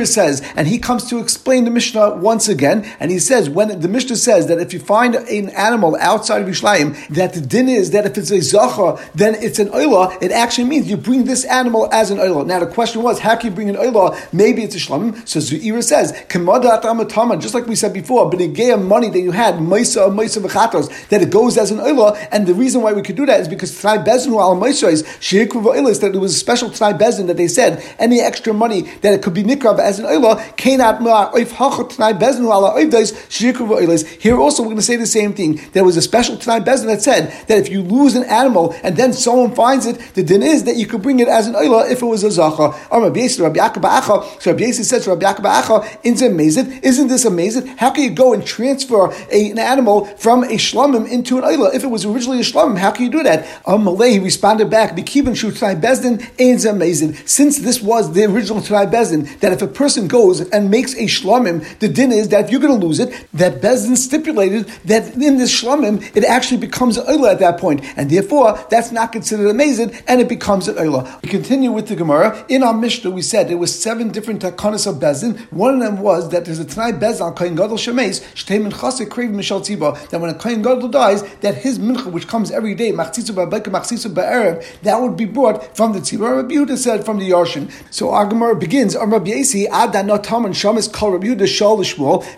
Says, 0.08 0.42
and 0.56 0.68
he 0.68 0.78
comes 0.78 1.08
to 1.08 1.18
explain 1.18 1.64
the 1.64 1.70
Mishnah 1.70 2.16
once 2.16 2.48
again, 2.48 2.84
and 2.98 3.10
he 3.10 3.18
says, 3.18 3.50
when 3.50 3.80
the 3.80 3.88
Mishnah 3.88 4.16
says 4.16 4.46
that 4.46 4.58
if 4.58 4.72
you 4.72 4.78
find 4.78 5.14
an 5.14 5.50
animal 5.50 5.96
outside 6.00 6.42
of 6.42 6.48
Yishlayim, 6.60 7.08
that 7.08 7.34
the 7.34 7.40
din 7.40 7.68
is 7.68 7.90
that 7.92 8.06
if 8.06 8.16
it's 8.18 8.30
a 8.30 8.38
Zacha, 8.38 9.00
then 9.14 9.34
it's 9.36 9.58
an 9.58 9.68
Oila, 9.68 10.22
it 10.22 10.32
actually 10.32 10.64
means 10.64 10.88
you 10.88 10.96
bring 10.96 11.24
this 11.24 11.44
animal 11.44 11.88
as 11.92 12.10
an 12.10 12.18
Oila. 12.18 12.46
Now 12.46 12.60
the 12.60 12.66
question 12.66 13.02
was, 13.02 13.18
how 13.18 13.36
can 13.36 13.50
you 13.50 13.54
bring 13.54 13.68
an 13.68 13.76
Oila? 13.76 14.16
Maybe 14.32 14.62
it's 14.62 14.74
a 14.74 14.78
Shlamim. 14.78 15.26
So 15.28 15.40
Zuira 15.40 15.82
says, 15.82 16.12
just 17.40 17.54
like 17.54 17.66
we 17.66 17.74
said 17.74 17.92
before, 17.92 18.30
but 18.30 18.40
a 18.40 18.76
money 18.76 19.08
that 19.10 19.20
you 19.20 19.32
had, 19.32 19.54
Maisa 19.56 20.10
Maisa 20.14 20.42
V'chatos, 20.44 21.08
that 21.08 21.22
it 21.22 21.30
goes 21.30 21.56
as 21.56 21.70
an 21.70 21.78
Oila, 21.78 22.28
and 22.30 22.46
the 22.46 22.54
reason 22.54 22.82
why 22.82 22.92
we 22.92 23.02
could 23.02 23.16
do 23.16 23.26
that 23.26 23.40
is 23.40 23.48
because 23.48 23.72
T'nai 23.72 24.04
Bezin 24.04 24.38
al 24.38 24.56
Maisa 24.56 24.90
is 24.90 25.02
that 25.02 26.14
it 26.14 26.18
was 26.18 26.34
a 26.34 26.38
special 26.38 26.70
T'nai 26.70 26.98
Bezin 26.98 27.26
that 27.26 27.36
they 27.36 27.48
said 27.48 27.82
any 27.98 28.20
extra 28.20 28.52
money 28.52 28.82
that 29.02 29.14
it 29.14 29.22
could 29.22 29.34
be 29.34 29.42
Nikrav 29.42 29.78
as 29.78 29.98
an 29.98 30.06
Oila, 30.06 30.36
Kainat 30.56 31.00
Ma'oif 31.00 31.48
Hachat 31.48 31.92
T'nai 31.92 32.18
Bezin 32.18 32.48
Sheiku 33.28 34.20
Here 34.20 34.36
also 34.36 34.62
we're 34.62 34.68
going 34.68 34.76
to 34.76 34.82
say 34.82 34.96
the 34.96 35.06
same 35.06 35.32
thing. 35.34 35.60
There 35.72 35.84
was 35.84 35.96
a 35.96 36.02
special 36.02 36.36
T'nai 36.48 36.64
Bezin 36.64 36.86
that 36.86 37.02
said 37.02 37.30
that 37.48 37.58
if 37.58 37.68
you 37.68 37.82
lose 37.82 38.14
an 38.14 38.24
animal 38.24 38.74
and 38.82 38.96
then 38.96 39.12
someone 39.12 39.54
finds 39.54 39.86
it, 39.86 39.98
the 40.14 40.22
din 40.22 40.42
is 40.42 40.64
that 40.64 40.76
you 40.76 40.86
could 40.86 41.02
bring 41.02 41.20
it 41.20 41.28
as 41.28 41.46
an 41.46 41.54
Oila 41.54 41.90
if 41.90 42.00
it 42.00 42.06
was 42.06 42.24
a 42.24 42.28
Zacha. 42.28 42.74
Or 42.90 43.02
Rabbi 43.02 43.20
Yisrael, 43.20 43.54
Rabbi. 43.54 44.00
So 44.40 44.50
Rabbi 44.50 44.64
Yisrael 44.64 44.84
says 44.84 45.04
to 45.04 45.10
Rabbi 45.10 45.24
Acha, 45.24 46.28
amazing? 46.38 46.80
Isn't 46.82 47.08
this 47.08 47.24
amazing? 47.24 47.66
How 47.66 47.90
can 47.90 48.04
you 48.04 48.10
go 48.10 48.32
and 48.32 48.46
transfer 48.46 49.12
a, 49.30 49.50
an 49.50 49.58
animal 49.58 50.06
from 50.16 50.44
a 50.44 50.56
shlamim 50.56 51.10
into 51.10 51.38
an 51.38 51.44
oila? 51.44 51.74
If 51.74 51.84
it 51.84 51.88
was 51.88 52.04
originally 52.04 52.40
a 52.40 52.42
shlamim, 52.42 52.78
how 52.78 52.90
can 52.90 53.04
you 53.04 53.10
do 53.10 53.22
that? 53.24 53.46
Um, 53.66 53.84
Malay 53.84 54.18
responded 54.18 54.70
back, 54.70 54.96
Bekivin 54.96 55.36
Shu 55.36 55.50
Tanai 55.50 55.80
Bezdin, 55.80 56.26
ain't 56.38 56.64
amazing. 56.64 57.14
Since 57.26 57.58
this 57.58 57.82
was 57.82 58.12
the 58.12 58.24
original 58.24 58.62
Tanai 58.62 58.86
Bezdin, 58.86 59.38
that 59.40 59.52
if 59.52 59.62
a 59.62 59.66
person 59.66 60.08
goes 60.08 60.40
and 60.40 60.70
makes 60.70 60.94
a 60.94 61.04
shlamim, 61.04 61.78
the 61.78 61.88
din 61.88 62.12
is 62.12 62.28
that 62.28 62.46
if 62.46 62.50
you're 62.50 62.60
going 62.60 62.78
to 62.78 62.86
lose 62.86 63.00
it, 63.00 63.26
that 63.34 63.60
Bezdin 63.60 63.96
stipulated 63.96 64.66
that 64.84 65.14
in 65.14 65.36
this 65.36 65.52
shlamim, 65.52 66.02
it 66.16 66.24
actually 66.24 66.37
becomes 66.58 66.96
an 66.96 67.06
oila 67.06 67.32
at 67.32 67.38
that 67.40 67.58
point, 67.58 67.84
and 67.96 68.10
therefore 68.10 68.58
that's 68.70 68.92
not 68.92 69.12
considered 69.12 69.48
amazing, 69.48 69.92
and 70.06 70.20
it 70.20 70.28
becomes 70.28 70.68
an 70.68 70.76
oila. 70.76 71.22
We 71.22 71.28
continue 71.28 71.72
with 71.72 71.88
the 71.88 71.96
Gemara. 71.96 72.44
In 72.48 72.62
our 72.62 72.74
Mishnah, 72.74 73.10
we 73.10 73.22
said 73.22 73.48
there 73.48 73.58
were 73.58 73.66
seven 73.66 74.10
different 74.10 74.42
takanas 74.42 74.86
of 74.86 74.96
bezin. 74.96 75.38
One 75.52 75.74
of 75.74 75.80
them 75.80 76.00
was 76.00 76.30
that 76.30 76.44
there's 76.44 76.58
a 76.58 76.64
Tanai 76.64 76.92
bezin 76.92 77.34
Kohen 77.36 77.54
Gadol 77.54 77.76
Shemes 77.76 78.20
Shtei 78.34 78.60
Minchase 78.64 79.08
Crave 79.08 79.30
Mishal 79.30 79.60
Tziba. 79.60 80.08
That 80.10 80.20
when 80.20 80.30
a 80.30 80.34
Kohen 80.34 80.62
Gadol 80.62 80.88
dies, 80.88 81.22
that 81.38 81.56
his 81.56 81.78
mincha, 81.78 82.10
which 82.10 82.28
comes 82.28 82.50
every 82.50 82.74
day, 82.74 82.92
Machzitzu 82.92 83.30
Ba'Beka 83.30 83.64
Machzitzu 83.64 84.12
Ba'Erev, 84.12 84.64
that 84.82 85.00
would 85.00 85.16
be 85.16 85.24
brought 85.24 85.76
from 85.76 85.92
the 85.92 85.98
Tziba. 86.00 86.36
Rabbi 86.36 86.54
Yehuda 86.54 86.76
said 86.76 87.04
from 87.04 87.18
the 87.18 87.30
Yarshin. 87.30 87.70
So 87.92 88.10
our 88.10 88.26
Gemara 88.26 88.56
begins. 88.56 88.96
Rabbi 88.96 89.30
Yasi 89.30 89.66
Ada 89.66 90.18
Taman 90.22 90.52
Shamis 90.52 90.92
Kal 90.92 91.10
Rabbi 91.10 91.26
Yehuda 91.28 91.46
Shal. 91.46 91.78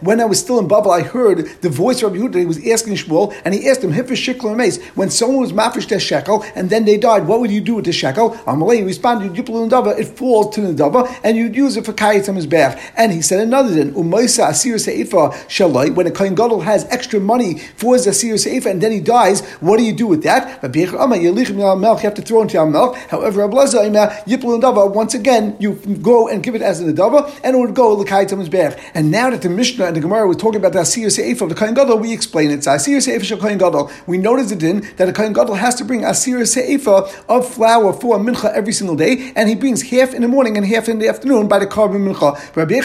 When 0.00 0.20
I 0.20 0.24
was 0.24 0.38
still 0.40 0.58
in 0.58 0.68
Babel, 0.68 0.90
I 0.90 1.02
heard 1.02 1.46
the 1.62 1.68
voice 1.68 2.02
of 2.02 2.12
Rabbi 2.12 2.24
Yehuda. 2.24 2.38
He 2.38 2.44
was 2.44 2.58
asking 2.66 2.94
Shmuel, 2.94 3.34
and 3.44 3.54
he 3.54 3.68
asked 3.68 3.82
him, 3.82 3.89
When 3.92 5.10
someone 5.10 5.40
was 5.40 5.52
mafish 5.52 5.88
their 5.88 6.00
shekel 6.00 6.44
and 6.54 6.70
then 6.70 6.84
they 6.84 6.96
died, 6.96 7.26
what 7.26 7.40
would 7.40 7.50
you 7.50 7.60
do 7.60 7.74
with 7.76 7.84
the 7.84 7.92
shekel? 7.92 8.30
Amalei 8.46 8.84
responded, 8.84 9.36
you 9.36 9.42
plunder 9.42 9.94
it 9.98 10.08
falls 10.08 10.54
to 10.54 10.60
the 10.60 10.72
dava, 10.72 11.08
and 11.22 11.36
you'd 11.36 11.54
use 11.56 11.76
it 11.76 11.84
for 11.86 11.92
kayit 11.92 12.28
on 12.28 12.36
his 12.36 12.46
back. 12.46 12.92
And 12.96 13.12
he 13.12 13.22
said 13.22 13.40
another 13.40 13.72
thing, 13.74 13.92
Umaisa 13.94 14.50
Asir 14.50 14.76
Seifa 14.76 15.32
Shalai, 15.48 15.94
when 15.94 16.06
a 16.06 16.10
Kohen 16.10 16.34
Gadol 16.34 16.60
has 16.60 16.84
extra 16.86 17.20
money 17.20 17.58
for 17.76 17.94
his 17.94 18.06
Asir 18.06 18.34
Seifa 18.34 18.66
and 18.70 18.80
then 18.80 18.92
he 18.92 19.00
dies, 19.00 19.42
what 19.60 19.78
do 19.78 19.84
you 19.84 19.92
do 19.92 20.06
with 20.06 20.22
that? 20.24 20.62
You 20.62 20.86
have 20.86 22.14
to 22.14 22.22
throw 22.22 22.42
into 22.42 22.66
milk. 22.66 22.96
However, 23.08 23.46
once 23.46 25.14
again, 25.14 25.56
you 25.58 25.74
go 26.02 26.28
and 26.28 26.42
give 26.42 26.54
it 26.54 26.62
as 26.62 26.80
an 26.80 26.94
adava, 26.94 27.30
and 27.42 27.56
it 27.56 27.58
would 27.58 27.74
go 27.74 27.98
on 27.98 28.06
his 28.38 28.48
back. 28.48 28.78
And 28.94 29.10
now 29.10 29.30
that 29.30 29.42
the 29.42 29.48
Mishnah 29.48 29.86
and 29.86 29.96
the 29.96 30.00
Gemara 30.00 30.26
were 30.26 30.34
talking 30.34 30.60
about 30.60 30.72
the 30.72 30.80
Asir 30.80 31.08
Seifa 31.08 31.42
of 31.42 31.48
the 31.48 31.54
Kohen 31.54 31.74
Gadol, 31.74 31.98
we 31.98 32.12
explain 32.12 32.50
it. 32.50 32.66
Asir 32.66 32.98
Seifa 32.98 33.24
Shal 33.24 33.38
Kohen 33.38 33.58
Gadol. 33.58 33.79
We 34.06 34.18
notice 34.18 34.50
it 34.50 34.62
in 34.62 34.86
that 34.96 35.08
a 35.08 35.12
Kohen 35.12 35.32
Gadol 35.32 35.54
has 35.54 35.74
to 35.76 35.84
bring 35.84 36.04
Asir 36.04 36.38
Seifa 36.40 37.24
of 37.28 37.48
flour 37.48 37.92
for 37.92 38.16
a 38.16 38.18
mincha 38.18 38.52
every 38.52 38.72
single 38.72 38.96
day, 38.96 39.32
and 39.36 39.48
he 39.48 39.54
brings 39.54 39.82
half 39.82 40.14
in 40.14 40.22
the 40.22 40.28
morning 40.28 40.56
and 40.56 40.66
half 40.66 40.88
in 40.88 40.98
the 40.98 41.08
afternoon 41.08 41.48
by 41.48 41.58
the 41.58 41.66
carbon 41.66 42.04
mincha. 42.04 42.34
Rabbi 42.56 42.80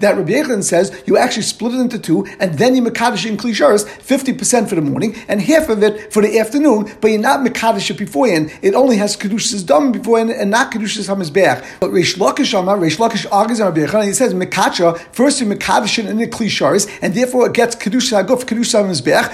That 0.00 0.16
Rabbi 0.16 0.32
Yechon 0.32 0.62
says 0.62 1.02
you 1.06 1.16
actually 1.16 1.42
split 1.42 1.74
it 1.74 1.80
into 1.80 1.98
two, 1.98 2.26
and 2.40 2.58
then 2.58 2.74
you 2.74 2.82
mekadosh 2.82 3.26
in 3.26 3.36
klisharis, 3.36 3.84
50% 3.84 4.68
for 4.68 4.74
the 4.74 4.80
morning, 4.80 5.16
and 5.28 5.40
half 5.40 5.68
of 5.68 5.82
it 5.82 6.12
for 6.12 6.22
the 6.22 6.38
afternoon, 6.38 6.90
but 7.00 7.10
you're 7.10 7.20
not 7.20 7.46
mekadosh 7.46 7.90
it 7.90 7.98
beforehand. 7.98 8.52
It 8.62 8.74
only 8.74 8.96
has 8.96 9.16
kedushas 9.16 9.66
dam 9.66 9.92
beforehand, 9.92 10.30
and 10.30 10.50
not 10.50 10.72
kedushas 10.72 11.08
hamizbeach. 11.08 11.64
But 11.80 11.90
Reish 11.90 12.16
Lakish 12.16 12.58
Amar, 12.58 12.78
Reish 12.78 12.96
Lakish 12.96 13.30
on 13.30 13.48
Rabbi 13.48 13.80
Yechon, 13.80 14.04
he 14.04 14.12
says 14.12 14.34
mekacha, 14.34 14.98
first 15.12 15.40
you 15.40 15.46
mekadosh 15.46 15.98
in 15.98 16.16
the 16.18 16.26
klisharis, 16.26 16.88
and 17.02 17.14
therefore 17.14 17.46
it 17.46 17.54
gets 17.54 17.76
kedushas 17.76 18.24
haguf, 18.24 18.44
kedushas 18.48 18.82
hamizbeach, 18.82 19.28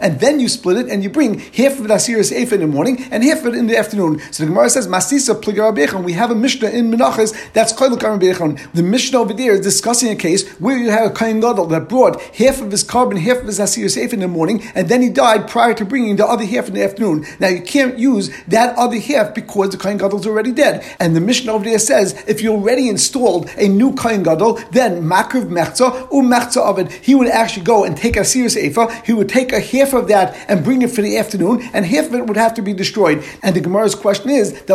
and 0.00 0.20
then 0.20 0.40
you 0.40 0.48
split 0.48 0.78
it, 0.78 0.88
and 0.88 1.02
you 1.02 1.10
bring 1.10 1.38
half 1.38 1.78
of 1.78 1.84
it 1.84 1.90
asiris 1.90 2.32
eif 2.32 2.52
in 2.52 2.60
the 2.60 2.66
morning, 2.66 3.02
and 3.10 3.24
half 3.24 3.40
of 3.40 3.54
it 3.54 3.54
in 3.54 3.66
the 3.66 3.76
afternoon. 3.76 4.20
So 4.32 4.44
the 4.44 4.50
Gemara 4.50 4.70
says, 4.70 4.88
Masisa 4.88 5.40
Pligar 5.40 6.04
We 6.04 6.12
have 6.12 6.30
a 6.30 6.34
Mishnah 6.34 6.70
in 6.70 6.90
Menachas 6.90 7.34
that's 7.52 7.72
Koil 7.72 7.98
Karim 8.00 8.18
The 8.74 8.82
Mishnah 8.82 9.18
over 9.18 9.32
there 9.32 9.52
is 9.52 9.60
discussing 9.60 10.10
a 10.10 10.16
case 10.16 10.48
where 10.58 10.76
you 10.76 10.90
have 10.90 11.10
a 11.10 11.14
Kain 11.14 11.40
Gadol 11.40 11.66
that 11.66 11.88
brought 11.88 12.20
half 12.36 12.60
of 12.60 12.70
his 12.70 12.82
carbon, 12.82 13.16
half 13.16 13.38
of 13.38 13.46
his 13.46 13.60
Asir 13.60 13.86
Seif 13.86 14.12
in 14.12 14.20
the 14.20 14.28
morning, 14.28 14.62
and 14.74 14.88
then 14.88 15.02
he 15.02 15.08
died 15.08 15.48
prior 15.48 15.74
to 15.74 15.84
bringing 15.84 16.16
the 16.16 16.26
other 16.26 16.44
half 16.44 16.68
in 16.68 16.74
the 16.74 16.84
afternoon. 16.84 17.26
Now 17.40 17.48
you 17.48 17.62
can't 17.62 17.98
use 17.98 18.30
that 18.48 18.76
other 18.76 18.98
half 18.98 19.34
because 19.34 19.70
the 19.70 19.78
Kain 19.78 19.98
Gadol 19.98 20.20
is 20.20 20.26
already 20.26 20.52
dead. 20.52 20.84
And 21.00 21.16
the 21.16 21.20
Mishnah 21.20 21.52
over 21.52 21.64
there 21.64 21.78
says, 21.78 22.22
if 22.26 22.42
you 22.42 22.52
already 22.52 22.88
installed 22.88 23.50
a 23.56 23.68
new 23.68 23.94
Kain 23.94 24.22
Gadol, 24.22 24.54
then 24.70 25.02
Makriv 25.02 25.48
Mechza, 25.48 26.08
or 26.10 26.22
Mechza 26.22 26.58
of 26.58 26.78
it, 26.78 26.92
he 26.92 27.14
would 27.14 27.28
actually 27.28 27.63
go 27.64 27.84
and 27.84 27.96
take 27.96 28.16
a 28.16 28.24
serious 28.24 28.56
Eifa, 28.56 29.04
he 29.04 29.12
would 29.12 29.28
take 29.28 29.52
a 29.52 29.60
half 29.60 29.92
of 29.94 30.08
that 30.08 30.36
and 30.48 30.62
bring 30.64 30.82
it 30.82 30.90
for 30.90 31.02
the 31.02 31.16
afternoon, 31.18 31.62
and 31.72 31.84
half 31.84 32.06
of 32.06 32.14
it 32.14 32.26
would 32.26 32.36
have 32.36 32.54
to 32.54 32.62
be 32.62 32.72
destroyed. 32.72 33.24
And 33.42 33.56
the 33.56 33.60
Gemara's 33.60 33.94
question 33.94 34.30
is 34.30 34.52
that 34.62 34.74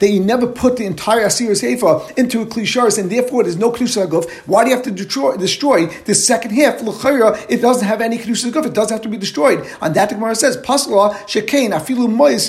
that 0.00 0.10
you 0.10 0.20
never 0.20 0.46
put 0.46 0.76
the 0.76 0.84
entire 0.84 1.26
Asir 1.26 1.52
Seifa 1.52 2.16
into 2.18 2.42
a 2.42 2.46
Klisharis, 2.46 2.98
and 2.98 3.10
therefore 3.10 3.42
there's 3.42 3.56
no 3.56 3.70
Kedusha 3.70 4.06
Guf. 4.06 4.28
Why 4.46 4.64
do 4.64 4.70
you 4.70 4.76
have 4.76 4.84
to 4.84 4.90
destroy, 4.90 5.36
destroy 5.36 5.86
the 5.86 6.14
second 6.14 6.52
half? 6.52 6.80
It 6.80 7.60
doesn't 7.60 7.86
have 7.86 8.00
any 8.00 8.18
Kedusha 8.18 8.50
Guf. 8.52 8.66
It 8.66 8.74
doesn't 8.74 8.94
have 8.94 9.02
to 9.02 9.08
be 9.08 9.16
destroyed. 9.16 9.66
On 9.80 9.92
that, 9.94 10.08
the 10.08 10.14
Gemara 10.14 10.34
says, 10.34 10.56
Pasla 10.58 11.14
Shekain 11.26 11.70
Afilu 11.70 12.08
Mois 12.10 12.48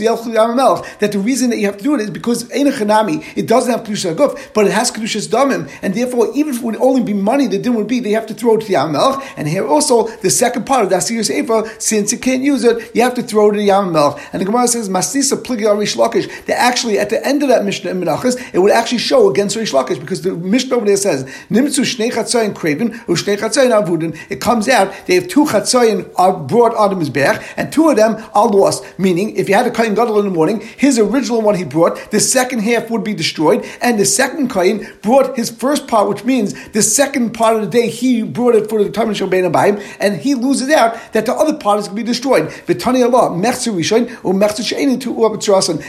that 1.00 1.12
the 1.12 1.19
reason 1.19 1.50
that 1.50 1.58
you 1.58 1.65
have 1.65 1.78
to 1.78 1.84
do 1.84 1.95
it 1.95 2.02
is 2.02 2.10
because 2.10 2.43
Einachanami, 2.45 3.24
it 3.36 3.47
doesn't 3.47 3.71
have 3.71 3.84
Kedusha 3.86 4.15
Guf, 4.15 4.54
but 4.54 4.65
it 4.65 4.71
has 4.71 4.91
Kedusha's 4.91 5.28
Damim, 5.28 5.69
and 5.82 5.93
therefore, 5.93 6.32
even 6.36 6.54
if 6.54 6.62
it 6.62 6.65
would 6.65 6.78
only 6.78 7.04
be 7.04 7.13
money, 7.13 7.47
the 7.47 7.58
din 7.58 7.76
would 7.76 7.88
be 7.88 8.00
they 8.00 8.12
have 8.12 8.26
to 8.28 8.34
throw 8.34 8.56
it 8.56 8.62
to 8.62 8.67
the 8.67 8.76
Yamelch. 8.89 9.34
And 9.38 9.47
here 9.47 9.67
also, 9.67 10.08
the 10.17 10.30
second 10.30 10.65
part 10.65 10.84
of 10.84 10.89
the 10.89 10.97
Asir 10.97 11.21
Seifa, 11.21 11.82
since 11.82 12.12
you 12.12 12.17
can't 12.19 12.43
use 12.43 12.63
it, 12.63 12.95
you 12.95 13.02
have 13.02 13.13
to 13.15 13.23
throw 13.23 13.49
it 13.49 13.54
to 13.54 13.60
the 13.60 13.69
Yamelch. 13.69 14.19
And 14.34 14.41
the 14.41 14.45
Gemara 14.45 14.67
says, 14.67 14.89
Masisa 14.89 15.41
Pligi 15.41 15.62
Reish 15.62 15.95
Lakish, 15.95 16.45
that 16.45 16.60
actually 16.60 16.99
at 16.99 17.10
the 17.10 17.25
end 17.25 17.43
of 17.43 17.49
that 17.49 17.65
Mishnah 17.65 17.91
in 17.91 18.02
Menachas, 18.02 18.54
it 18.54 18.60
would 18.60 18.71
actually 18.71 18.99
show 18.99 19.30
against 19.30 19.56
Reish 19.56 19.73
Lakish 19.73 19.99
because 19.99 20.21
the 20.21 20.34
Mishnah 20.34 20.75
over 20.75 20.86
there 20.86 20.97
says, 20.97 21.23
Nimtzu 21.49 21.84
Shnei 21.84 22.12
Chatzayin 22.12 22.54
Kraven, 22.54 22.93
Ushnei 23.06 23.38
Chatzayin 23.38 23.71
Avudin. 23.71 24.17
It 24.30 24.41
comes 24.41 24.67
out, 24.67 24.93
they 25.06 25.15
have 25.15 25.28
two 25.28 25.45
Chatzayin 25.45 26.12
are 26.17 26.34
brought 26.34 26.75
on 26.75 26.99
his 26.99 27.10
back, 27.10 27.43
and 27.58 27.71
two 27.71 27.89
of 27.89 27.95
them 27.95 28.23
are 28.34 28.47
lost. 28.47 28.84
Meaning, 28.97 29.36
if 29.36 29.49
you 29.49 29.56
had 29.56 29.67
a 29.67 29.71
Kain 29.71 29.93
Gadol 29.93 30.19
in 30.19 30.25
the 30.25 30.32
morning, 30.32 30.62
his 30.62 30.97
original 30.99 31.41
one 31.41 31.56
he 31.56 31.63
brought, 31.63 32.12
the 32.12 32.19
second 32.19 32.60
half 32.60 32.89
would 32.89 33.04
be 33.04 33.13
destroyed, 33.13 33.65
and 33.82 33.99
the 33.99 34.06
second 34.06 34.49
Kain 34.49 34.88
brought 35.02 35.36
his 35.36 35.49
first 35.49 35.88
part, 35.88 36.10
which 36.10 36.23
means 36.23 36.69
the 36.69 36.82
second 36.82 37.34
part 37.34 37.56
of 37.56 37.62
the 37.62 37.67
day 37.67 37.89
he 37.89 38.23
brought 38.23 38.56
it 38.56 38.69
for 38.69 38.79
and 38.80 40.18
he 40.18 40.36
loses 40.36 40.70
out 40.70 40.98
that 41.13 41.26
the 41.26 41.34
other 41.34 41.58
part 41.58 41.80
is 41.80 41.88
going 41.88 41.98
to 41.98 42.04
be 42.04 42.08
destroyed. 42.08 42.50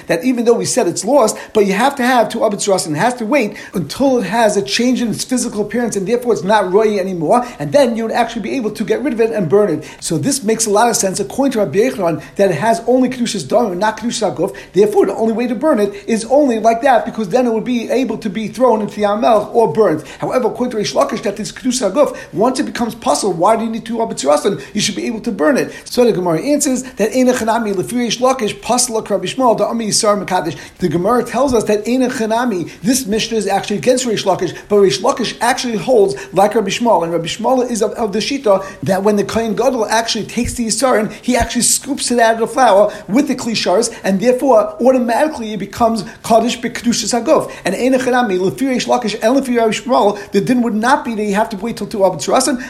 That 0.07 0.21
even 0.25 0.45
though 0.45 0.55
we 0.55 0.65
said 0.65 0.87
it's 0.87 1.05
lost, 1.05 1.37
but 1.55 1.67
you 1.67 1.73
have 1.73 1.95
to 1.97 2.05
have 2.05 2.29
to 2.31 2.39
Abitz 2.39 2.69
Rasan. 2.69 2.93
It 2.93 2.97
has 2.97 3.15
to 3.15 3.27
wait 3.27 3.59
until 3.75 4.19
it 4.19 4.25
has 4.25 4.57
a 4.57 4.63
change 4.63 5.03
in 5.03 5.09
its 5.09 5.25
physical 5.25 5.65
appearance 5.67 5.97
and 5.97 6.07
therefore 6.07 6.33
it's 6.33 6.43
not 6.43 6.73
roy 6.73 6.99
anymore, 6.99 7.45
and 7.59 7.73
then 7.73 7.97
you 7.97 8.05
would 8.05 8.13
actually 8.13 8.43
be 8.43 8.57
able 8.57 8.71
to 8.73 8.85
get 8.85 9.03
rid 9.03 9.13
of 9.13 9.21
it 9.21 9.31
and 9.33 9.49
burn 9.49 9.71
it. 9.71 9.85
So 10.01 10.19
this 10.19 10.43
makes 10.43 10.67
a 10.67 10.71
lot 10.71 10.89
of 10.89 10.97
sense 10.97 11.21
according 11.21 11.53
to 11.53 11.59
Rabbi 11.61 11.79
Yechon 11.79 12.23
that 12.37 12.51
it 12.51 12.57
has 12.57 12.81
only 12.87 13.09
Kedushas 13.09 13.47
Dom 13.49 13.71
and 13.73 13.81
not 13.81 13.99
Kedushas 13.99 14.35
Aguf. 14.35 14.57
Therefore, 14.73 15.07
the 15.07 15.15
only 15.15 15.33
way 15.33 15.47
to 15.47 15.55
burn 15.55 15.79
it 15.79 15.95
is 16.09 16.25
only 16.27 16.59
like 16.59 16.83
that 16.83 17.05
because 17.05 17.29
then 17.29 17.47
it 17.47 17.53
would 17.53 17.65
be 17.65 17.91
able 17.91 18.19
to 18.19 18.31
be 18.31 18.49
thrown 18.49 18.81
into 18.81 18.97
the 18.97 19.05
Amel 19.05 19.51
or 19.53 19.73
burnt. 19.73 20.07
However, 20.19 20.49
according 20.49 20.73
to 20.73 20.77
Reish 20.79 20.95
Lakish, 20.95 21.23
that 21.23 21.37
this 21.37 21.53
Kedushas 21.53 21.91
Aguf, 21.91 22.17
once 22.33 22.59
it 22.61 22.67
becomes 22.67 22.80
puzzle, 23.01 23.33
why 23.33 23.57
do 23.57 23.65
you 23.65 23.71
need 23.71 23.87
to 23.87 23.99
Abitz 23.99 24.25
Rasan? 24.25 24.63
You 24.75 24.81
should 24.81 24.97
be 24.97 25.07
able 25.07 25.21
to 25.23 25.33
burn 25.33 25.57
it. 25.57 25.73
So 25.85 26.05
the 26.05 26.13
Gemara 26.13 26.41
answers 26.41 26.83
that 26.83 27.11
Einachanami 27.13 27.75
Lefi 27.75 27.97
Reish 27.97 28.19
Lakish, 28.19 28.59
Pasla 28.61 29.09
Rabbi 29.09 29.27
Shmuel, 29.27 29.59
the 29.59 29.65
Ami 29.65 29.89
Yisar 29.89 30.23
Mekadesh. 30.23 30.59
The 30.79 30.89
Gemara 30.89 31.25
tells 31.25 31.55
us 31.55 31.65
that 31.65 31.87
Ein 31.87 32.03
Chanami, 32.11 32.71
this 32.81 33.07
Mishnah 33.07 33.37
is 33.37 33.47
actually 33.47 33.79
against 33.79 34.07
Reish 34.07 34.25
Lakish, 34.25 34.57
but 34.69 34.77
Reish 34.77 35.01
Lakish 35.01 35.37
actually 35.41 35.77
holds 35.77 36.15
like 36.33 36.55
Rabbi 36.55 36.69
Shmuel, 36.69 37.03
and 37.03 37.13
Rabbi 37.13 37.27
Shmuel 37.27 37.71
is 37.71 37.83
of, 37.83 37.93
of 37.93 38.13
the 38.13 38.19
Shita 38.19 38.81
that 38.83 39.03
when 39.03 39.17
the 39.17 39.25
Kohen 39.25 39.55
Gadol 39.55 39.87
actually 39.87 40.27
takes 40.27 40.55
the 40.55 40.67
Yisarin, 40.67 41.13
he 41.13 41.37
actually 41.37 41.63
scoops 41.63 42.11
it 42.11 42.19
out 42.19 42.35
of 42.35 42.41
the 42.41 42.47
flour 42.47 42.93
with 43.09 43.29
the 43.29 43.35
Klishars, 43.35 43.99
and 44.05 44.21
therefore 44.21 44.77
automatically 44.83 45.53
it 45.53 45.59
becomes 45.59 46.03
Kaddish 46.23 46.59
B'Kedushas 46.61 47.21
Hagof. 47.21 47.53
And 47.65 47.75
Ein 47.75 47.93
Chanami, 48.01 48.39
Lefi 48.39 48.75
Reish 48.75 48.87
Lakish, 48.87 49.15
and 49.15 49.37
Lefi 49.37 49.57
Rabbi 49.57 49.73
Shmuel, 49.73 50.31
the 50.33 50.41
din 50.41 50.63
would 50.63 50.75
not 50.75 51.05
be 51.05 51.15
that 51.15 51.25
you 51.25 51.35
have 51.35 51.49
to 51.51 51.57
wait 51.57 51.77
till 51.77 51.87
two 51.87 52.05
Abba 52.05 52.19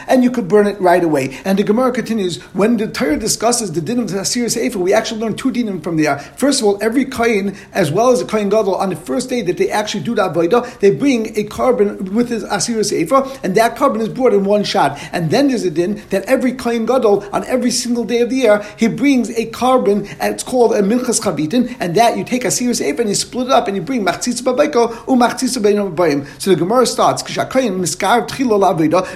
and 0.07 0.23
you 0.23 0.31
could 0.31 0.47
burn 0.47 0.67
it 0.67 0.79
right 0.79 1.03
away. 1.03 1.37
And 1.45 1.57
the 1.57 1.63
Gemara 1.63 1.91
continues, 1.91 2.41
when 2.53 2.77
the 2.77 2.87
Torah 2.87 3.17
discusses 3.17 3.71
the 3.71 3.81
din 3.81 3.99
of 3.99 4.09
the 4.09 4.21
Asir 4.21 4.49
Sefer, 4.49 4.79
we 4.79 4.93
actually 4.93 5.21
learn 5.21 5.35
two 5.35 5.51
dinim 5.51 5.83
from 5.83 5.97
there. 5.97 6.19
First 6.19 6.61
of 6.61 6.67
all, 6.67 6.77
every 6.81 7.05
Kain, 7.05 7.55
as 7.73 7.91
well 7.91 8.09
as 8.09 8.21
a 8.21 8.25
Kain 8.25 8.49
Gadol, 8.49 8.75
on 8.75 8.89
the 8.89 8.95
first 8.95 9.29
day 9.29 9.41
that 9.43 9.57
they 9.57 9.69
actually 9.69 10.03
do 10.03 10.15
the 10.15 10.23
Avodah, 10.23 10.79
they 10.79 10.91
bring 10.91 11.37
a 11.37 11.43
carbon 11.43 12.13
with 12.15 12.29
his 12.29 12.43
Asir 12.43 12.83
Sefer, 12.83 13.27
and 13.43 13.55
that 13.55 13.75
carbon 13.75 14.01
is 14.01 14.09
brought 14.09 14.33
in 14.33 14.45
one 14.45 14.63
shot. 14.63 14.97
And 15.11 15.31
then 15.31 15.47
there's 15.47 15.63
a 15.63 15.71
din 15.71 16.01
that 16.09 16.25
every 16.25 16.53
Kain 16.53 16.85
Gadol, 16.85 17.25
on 17.33 17.43
every 17.45 17.71
single 17.71 18.03
day 18.03 18.21
of 18.21 18.29
the 18.29 18.37
year, 18.37 18.65
he 18.77 18.87
brings 18.87 19.29
a 19.31 19.45
carbon, 19.47 20.07
and 20.19 20.33
it's 20.33 20.43
called 20.43 20.73
a 20.73 20.81
Minchas 20.81 21.21
Chavitin, 21.21 21.75
and 21.79 21.95
that 21.95 22.17
you 22.17 22.23
take 22.23 22.45
Asir 22.45 22.73
Sefer 22.73 23.01
and 23.01 23.09
you 23.09 23.15
split 23.15 23.47
it 23.47 23.51
up 23.51 23.67
and 23.67 23.75
you 23.75 23.81
bring 23.81 24.05
Machtzitz 24.05 24.41
Babayko, 24.41 25.07
or 25.07 25.17
Machtzitz 25.17 25.57
Babayim. 25.57 26.27
So 26.41 26.51
the 26.51 26.55
Gemara 26.55 26.85
starts, 26.85 27.21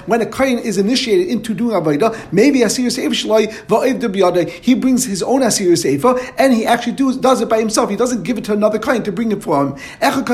when 0.05 0.21
a 0.21 0.25
Kain 0.25 0.59
is 0.59 0.74
initiated 0.77 1.27
into 1.27 1.53
doing 1.53 1.75
Avodah, 1.75 2.31
maybe 2.31 2.61
Asir 2.63 2.89
Sefer 2.89 3.13
Shalai, 3.13 4.49
he 4.49 4.73
brings 4.75 5.05
his 5.05 5.23
own 5.23 5.43
Asir 5.43 5.75
Sefer, 5.75 6.19
and 6.37 6.53
he 6.53 6.65
actually 6.65 6.93
do, 6.93 7.19
does 7.19 7.41
it 7.41 7.49
by 7.49 7.59
himself. 7.59 7.89
He 7.89 7.95
doesn't 7.95 8.23
give 8.23 8.37
it 8.37 8.45
to 8.45 8.53
another 8.53 8.79
Kohen 8.79 9.03
to 9.03 9.11
bring 9.11 9.31
it 9.31 9.43
for 9.43 9.65
him. 9.65 9.75
If 10.01 10.25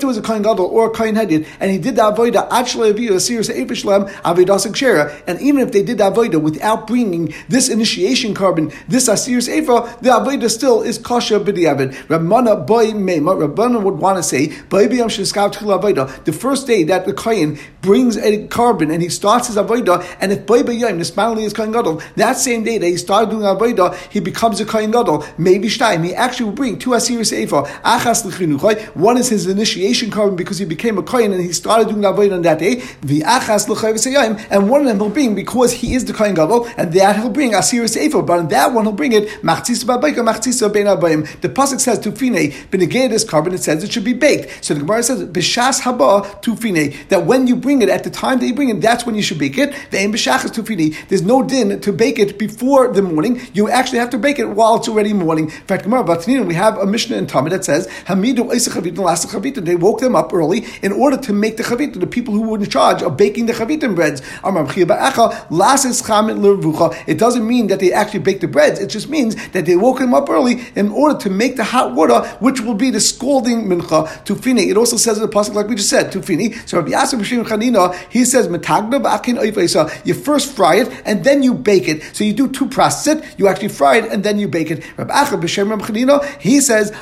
there 0.00 0.08
was 0.08 0.18
a 0.18 0.22
Kohen 0.22 0.42
Gadol 0.42 0.66
or 0.66 0.86
a 0.86 0.90
Kohen 0.90 1.14
Headed, 1.16 1.46
and 1.60 1.70
he 1.70 1.78
did 1.78 1.96
the 1.96 2.02
Avodah, 2.02 2.48
actually 2.50 2.90
a 3.08 3.20
serious 3.20 3.48
Eifishlem, 3.48 4.10
Avedasik 4.22 4.74
Shera, 4.76 5.12
and 5.26 5.40
even 5.40 5.60
if 5.60 5.72
they 5.72 5.82
did 5.82 5.98
the 5.98 6.10
Avodah 6.10 6.40
without 6.40 6.86
bringing 6.86 7.34
this 7.48 7.68
initiation 7.68 8.34
carbon, 8.34 8.70
this 8.88 9.08
Asir's 9.08 9.48
Eifa, 9.48 10.00
the 10.00 10.10
Avodah 10.10 10.50
still 10.50 10.82
is 10.82 10.98
Kasha 10.98 11.40
B'diavad. 11.40 11.92
Rabbana 12.08 12.66
Boy 12.66 12.92
Mema, 12.92 13.34
Rabbana 13.48 13.82
would 13.82 13.98
want 13.98 14.18
to 14.18 14.22
say, 14.22 14.46
the 14.70 16.32
first 16.38 16.66
day 16.66 16.84
that 16.84 17.06
the 17.06 17.12
Kohen 17.12 17.58
brings 17.82 18.16
a 18.16 18.39
carbon 18.48 18.90
and 18.90 19.02
he 19.02 19.08
starts 19.08 19.48
his 19.48 19.56
avodah, 19.56 20.04
and 20.20 20.32
if 20.32 20.46
Boy 20.46 20.62
the 20.62 20.72
Smalali 20.72 21.42
is 21.42 21.52
Kohen 21.52 21.72
Gadol, 21.72 22.02
that 22.16 22.36
same 22.36 22.64
day 22.64 22.78
that 22.78 22.86
he 22.86 22.96
started 22.96 23.30
doing 23.30 23.42
avodah, 23.42 23.94
he 24.10 24.20
becomes 24.20 24.60
a 24.60 24.64
Kohen 24.64 24.90
Gadol, 24.90 25.24
maybe 25.38 25.68
Shtaim, 25.68 26.04
he 26.04 26.14
actually 26.14 26.46
will 26.46 26.52
bring 26.52 26.78
two 26.78 26.90
Asiris 26.90 27.32
Eifa, 27.32 27.66
Achas 27.82 28.24
L'chinuchai, 28.24 28.86
one 28.96 29.16
is 29.16 29.28
his 29.28 29.46
initiation 29.46 30.10
carbon 30.10 30.36
because 30.36 30.58
he 30.58 30.64
became 30.64 30.98
a 30.98 31.02
Kohen 31.02 31.32
and 31.32 31.42
he 31.42 31.52
started 31.52 31.88
doing 31.88 32.02
avodah 32.02 32.34
on 32.34 32.42
that 32.42 32.58
day, 32.58 32.76
the 33.02 33.20
Achas 33.20 33.68
L'chai 33.68 33.90
and 34.50 34.70
one 34.70 34.80
of 34.80 34.86
them 34.86 34.98
he'll 34.98 35.10
bring 35.10 35.34
because 35.34 35.72
he 35.72 35.94
is 35.94 36.04
the 36.04 36.12
Kohen 36.12 36.34
Gadol, 36.34 36.68
and 36.76 36.92
that 36.92 37.16
he'll 37.16 37.30
bring 37.30 37.52
Asiris 37.52 37.96
Eifa, 37.96 38.26
but 38.26 38.38
on 38.38 38.48
that 38.48 38.72
one 38.72 38.84
he'll 38.84 38.92
bring 38.92 39.12
it, 39.12 39.28
Machtzisa 39.42 39.84
Babayka, 39.84 40.16
Machtzisa 40.16 40.72
Ben 40.72 40.86
Abayim. 40.86 41.40
The 41.40 41.48
Pasuk 41.48 41.80
says, 41.80 41.98
Tufine, 41.98 42.52
Benegay 42.68 43.08
this 43.10 43.24
carbon, 43.24 43.54
it 43.54 43.58
says 43.58 43.82
it 43.82 43.92
should 43.92 44.04
be 44.04 44.12
baked. 44.12 44.64
So 44.64 44.74
the 44.74 44.80
Gemara 44.80 45.02
says, 45.02 45.24
Bishas 45.24 45.80
Haba 45.80 46.42
Tufine, 46.42 47.08
that 47.08 47.26
when 47.26 47.46
you 47.46 47.56
bring 47.56 47.82
it, 47.82 47.88
at 47.88 48.04
the 48.04 48.10
time 48.10 48.19
that 48.20 48.42
you 48.42 48.54
bring 48.54 48.68
it, 48.68 48.80
that's 48.80 49.06
when 49.06 49.14
you 49.14 49.22
should 49.22 49.38
bake 49.38 49.56
it. 49.58 49.74
There's 49.90 51.22
no 51.22 51.42
din 51.42 51.80
to 51.80 51.92
bake 51.92 52.18
it 52.18 52.38
before 52.38 52.88
the 52.92 53.02
morning. 53.02 53.40
You 53.52 53.68
actually 53.68 53.98
have 53.98 54.10
to 54.10 54.18
bake 54.18 54.38
it 54.38 54.46
while 54.46 54.76
it's 54.76 54.88
already 54.88 55.12
morning. 55.12 55.44
In 55.46 55.50
fact, 55.50 55.86
we 55.86 56.54
have 56.54 56.78
a 56.78 56.86
Mishnah 56.86 57.16
in 57.16 57.26
Talmud 57.26 57.52
that 57.52 57.64
says, 57.64 57.86
Hamidu 58.06 58.50
they 59.64 59.76
woke 59.76 60.00
them 60.00 60.14
up 60.14 60.32
early 60.32 60.64
in 60.82 60.92
order 60.92 61.16
to 61.16 61.32
make 61.32 61.56
the 61.56 61.62
Chavita, 61.62 61.98
the 61.98 62.06
people 62.06 62.34
who 62.34 62.42
were 62.42 62.58
in 62.58 62.68
charge 62.68 63.02
of 63.02 63.16
baking 63.16 63.46
the 63.46 63.52
Chavitim 63.52 63.94
breads. 63.94 64.20
It 67.06 67.18
doesn't 67.18 67.46
mean 67.46 67.66
that 67.68 67.80
they 67.80 67.92
actually 67.92 68.20
bake 68.20 68.40
the 68.40 68.48
breads, 68.48 68.80
it 68.80 68.88
just 68.88 69.08
means 69.08 69.34
that 69.52 69.66
they 69.66 69.76
woke 69.76 69.98
them 69.98 70.14
up 70.14 70.28
early 70.28 70.62
in 70.76 70.90
order 70.90 71.18
to 71.20 71.30
make 71.30 71.56
the 71.56 71.64
hot 71.64 71.94
water, 71.94 72.20
which 72.40 72.60
will 72.60 72.74
be 72.74 72.90
the 72.90 73.00
scalding 73.00 73.66
mincha, 73.66 74.06
tufini. 74.24 74.68
It 74.70 74.76
also 74.76 74.96
says 74.96 75.16
in 75.18 75.22
the 75.22 75.28
pasuk, 75.28 75.54
like 75.54 75.68
we 75.68 75.74
just 75.74 75.88
said, 75.90 76.12
tufini. 76.12 76.54
So 76.68 76.78
Rabbi 76.78 76.90
Yasser 76.90 77.18
B'Shem 77.18 77.44
Chanina, 77.44 77.94
he 78.10 78.24
says. 78.24 78.46
You 80.04 80.14
first 80.14 80.52
fry 80.52 80.76
it 80.76 81.02
and 81.04 81.24
then 81.24 81.42
you 81.42 81.54
bake 81.54 81.88
it. 81.88 82.02
So 82.14 82.24
you 82.24 82.32
do 82.32 82.48
two 82.48 82.68
processes. 82.68 83.22
You 83.36 83.48
actually 83.48 83.68
fry 83.68 83.96
it 83.96 84.12
and 84.12 84.22
then 84.22 84.38
you 84.38 84.48
bake 84.48 84.70
it. 84.70 84.84
He 86.40 86.60
says. 86.60 86.92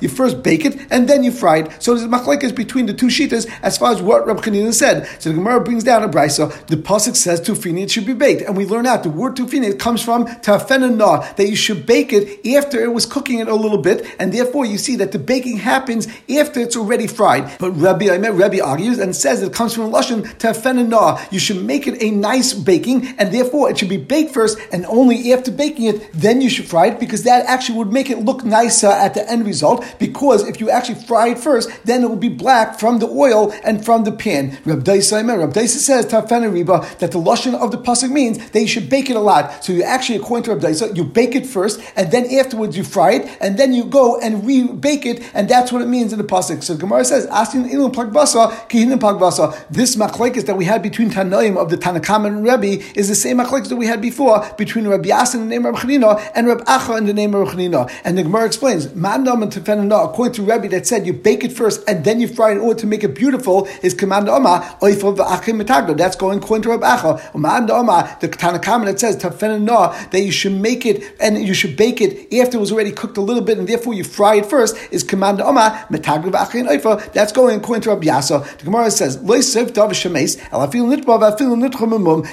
You 0.00 0.08
first 0.08 0.42
bake 0.42 0.64
it 0.64 0.80
and 0.90 1.08
then 1.08 1.24
you 1.24 1.32
fry 1.32 1.58
it. 1.58 1.82
So 1.82 1.94
there's 1.94 2.08
machlekes 2.08 2.54
between 2.54 2.86
the 2.86 2.94
two 2.94 3.06
shitas 3.06 3.50
as 3.62 3.78
far 3.78 3.92
as 3.92 4.00
what 4.02 4.26
Rabbi 4.26 4.40
Chanina 4.42 4.72
said. 4.72 5.08
So 5.20 5.30
the 5.30 5.36
Gemara 5.36 5.60
brings 5.60 5.84
down 5.84 6.02
a 6.02 6.08
brisa. 6.08 6.50
The 6.66 6.76
pasuk 6.76 7.16
says 7.16 7.40
tufini, 7.40 7.82
it 7.82 7.90
should 7.90 8.06
be 8.06 8.14
baked, 8.14 8.42
and 8.42 8.56
we 8.56 8.64
learn 8.66 8.86
out 8.86 9.02
the 9.02 9.10
word 9.10 9.36
tufini 9.36 9.78
comes 9.78 10.02
from 10.02 10.26
tafenana 10.26 11.36
that 11.36 11.48
you 11.48 11.56
should 11.56 11.86
bake 11.86 12.12
it 12.12 12.46
after 12.56 12.80
it 12.82 12.92
was 12.92 13.06
cooking 13.06 13.38
it 13.38 13.48
a 13.48 13.54
little 13.54 13.78
bit, 13.78 14.06
and 14.18 14.32
therefore 14.32 14.64
you 14.66 14.78
see 14.78 14.96
that 14.96 15.12
the 15.12 15.18
baking 15.18 15.56
happens 15.56 16.06
after 16.30 16.60
it's 16.60 16.76
already 16.76 17.06
fried. 17.06 17.58
But 17.58 17.72
Rabbi, 17.72 18.10
I 18.10 18.18
met 18.18 18.34
Rabbi 18.34 18.60
argues 18.60 18.98
and 18.98 19.14
says 19.14 19.37
it 19.42 19.52
comes 19.52 19.74
from 19.74 19.90
Lashon 19.90 20.22
tafenana. 20.38 21.20
You 21.32 21.38
should 21.38 21.64
make 21.64 21.86
it 21.86 22.02
a 22.02 22.10
nice 22.10 22.52
baking, 22.52 23.06
and 23.18 23.32
therefore 23.32 23.70
it 23.70 23.78
should 23.78 23.88
be 23.88 23.96
baked 23.96 24.32
first, 24.34 24.58
and 24.72 24.84
only 24.86 25.32
after 25.32 25.50
baking 25.50 25.86
it, 25.86 26.12
then 26.12 26.40
you 26.40 26.50
should 26.50 26.66
fry 26.66 26.86
it, 26.86 27.00
because 27.00 27.24
that 27.24 27.46
actually 27.46 27.78
would 27.78 27.92
make 27.92 28.10
it 28.10 28.18
look 28.18 28.44
nicer 28.44 28.88
at 28.88 29.14
the 29.14 29.28
end 29.30 29.46
result. 29.46 29.84
Because 29.98 30.46
if 30.46 30.60
you 30.60 30.70
actually 30.70 31.00
fry 31.02 31.28
it 31.28 31.38
first, 31.38 31.70
then 31.84 32.02
it 32.02 32.08
will 32.08 32.16
be 32.16 32.28
black 32.28 32.78
from 32.78 32.98
the 32.98 33.06
oil 33.06 33.52
and 33.64 33.84
from 33.84 34.04
the 34.04 34.12
pan. 34.12 34.58
Rabbi 34.64 34.82
Daisa, 34.82 35.26
Rabbi 35.26 35.52
Daisa 35.52 35.78
says 35.78 36.06
riba 36.06 36.98
that 36.98 37.12
the 37.12 37.18
Lashon 37.18 37.54
of 37.54 37.70
the 37.70 37.78
pasuk 37.78 38.10
means 38.10 38.50
that 38.50 38.60
you 38.60 38.66
should 38.66 38.88
bake 38.88 39.10
it 39.10 39.16
a 39.16 39.20
lot. 39.20 39.64
So 39.64 39.72
you 39.72 39.82
actually, 39.82 40.16
according 40.16 40.44
to 40.44 40.54
Rabbi 40.54 40.68
Daisa, 40.68 40.96
you 40.96 41.04
bake 41.04 41.34
it 41.34 41.46
first, 41.46 41.80
and 41.96 42.10
then 42.10 42.26
afterwards 42.34 42.76
you 42.76 42.84
fry 42.84 43.12
it, 43.12 43.28
and 43.40 43.58
then 43.58 43.72
you 43.72 43.84
go 43.84 44.18
and 44.20 44.46
re-bake 44.46 45.06
it, 45.06 45.22
and 45.34 45.48
that's 45.48 45.72
what 45.72 45.82
it 45.82 45.88
means 45.88 46.12
in 46.12 46.18
the 46.18 46.24
pasuk. 46.24 46.62
So 46.62 46.76
Gemara 46.76 47.04
says, 47.04 47.26
"Asking 47.26 47.68
ilum 47.70 47.92
pagbasa 47.92 48.50
kihinim 48.68 48.98
pagbasa." 49.28 49.56
This 49.70 49.96
machlekes 49.96 50.46
that 50.46 50.56
we 50.56 50.64
had 50.64 50.82
between 50.82 51.10
Tanoim 51.10 51.56
of 51.56 51.70
the 51.70 51.76
Tanakam 51.76 52.26
and 52.26 52.44
Rebbe 52.44 52.82
is 52.94 53.08
the 53.08 53.14
same 53.14 53.38
machlekes 53.38 53.68
that 53.68 53.76
we 53.76 53.86
had 53.86 54.00
before 54.00 54.44
between 54.56 54.86
Rabbi 54.88 55.08
Yasin 55.08 55.34
in 55.34 55.40
the 55.40 55.46
name 55.46 55.66
of 55.66 55.76
Chanina 55.76 56.20
and 56.34 56.46
Rabbi 56.46 56.64
Acha 56.64 56.98
in 56.98 57.06
the 57.06 57.12
name 57.12 57.34
of 57.34 57.48
Chanina. 57.48 57.90
And 58.04 58.18
the 58.18 58.22
Gemara 58.22 58.46
explains, 58.46 58.88
"Mandam 58.88 59.42
and 59.42 59.52
Tefenana," 59.52 60.04
according 60.04 60.34
to 60.34 60.42
Rebbe 60.42 60.68
that 60.68 60.86
said 60.86 61.06
you 61.06 61.12
bake 61.12 61.44
it 61.44 61.52
first 61.52 61.82
and 61.88 62.04
then 62.04 62.20
you 62.20 62.28
fry 62.28 62.50
it 62.50 62.54
in 62.54 62.60
order 62.60 62.80
to 62.80 62.86
make 62.86 63.04
it 63.04 63.14
beautiful, 63.14 63.68
is 63.82 63.94
command 63.94 64.28
Oma 64.28 64.76
oifel 64.82 65.16
v'achim 65.16 65.62
metagdo. 65.62 65.96
That's 65.96 66.16
going 66.16 66.38
according 66.38 66.62
to 66.62 66.70
Rabbi 66.70 66.86
Acha. 66.86 67.32
Command 67.32 67.70
Oma, 67.70 68.16
the 68.20 68.28
Tanakam 68.28 68.84
that 68.86 69.00
says 69.00 69.16
Tefenana 69.16 70.10
that 70.10 70.20
you 70.20 70.32
should 70.32 70.52
make 70.52 70.86
it 70.86 71.02
and 71.20 71.38
you 71.46 71.54
should 71.54 71.76
bake 71.76 72.00
it 72.00 72.32
after 72.38 72.56
it 72.56 72.60
was 72.60 72.72
already 72.72 72.92
cooked 72.92 73.16
a 73.16 73.20
little 73.20 73.42
bit, 73.42 73.58
and 73.58 73.68
therefore 73.68 73.94
you 73.94 74.04
fry 74.04 74.36
it 74.36 74.46
first, 74.46 74.76
is 74.90 75.02
command 75.02 75.40
Oma, 75.40 75.86
metagriv 75.90 76.32
achin 76.32 76.66
oifa. 76.66 77.12
That's 77.12 77.32
going 77.32 77.56
according 77.56 77.82
to 77.82 77.90
Rabbi 77.90 78.06
Yasa. 78.06 78.44
The 78.58 78.64
Gemara 78.64 78.90
says, 78.90 79.17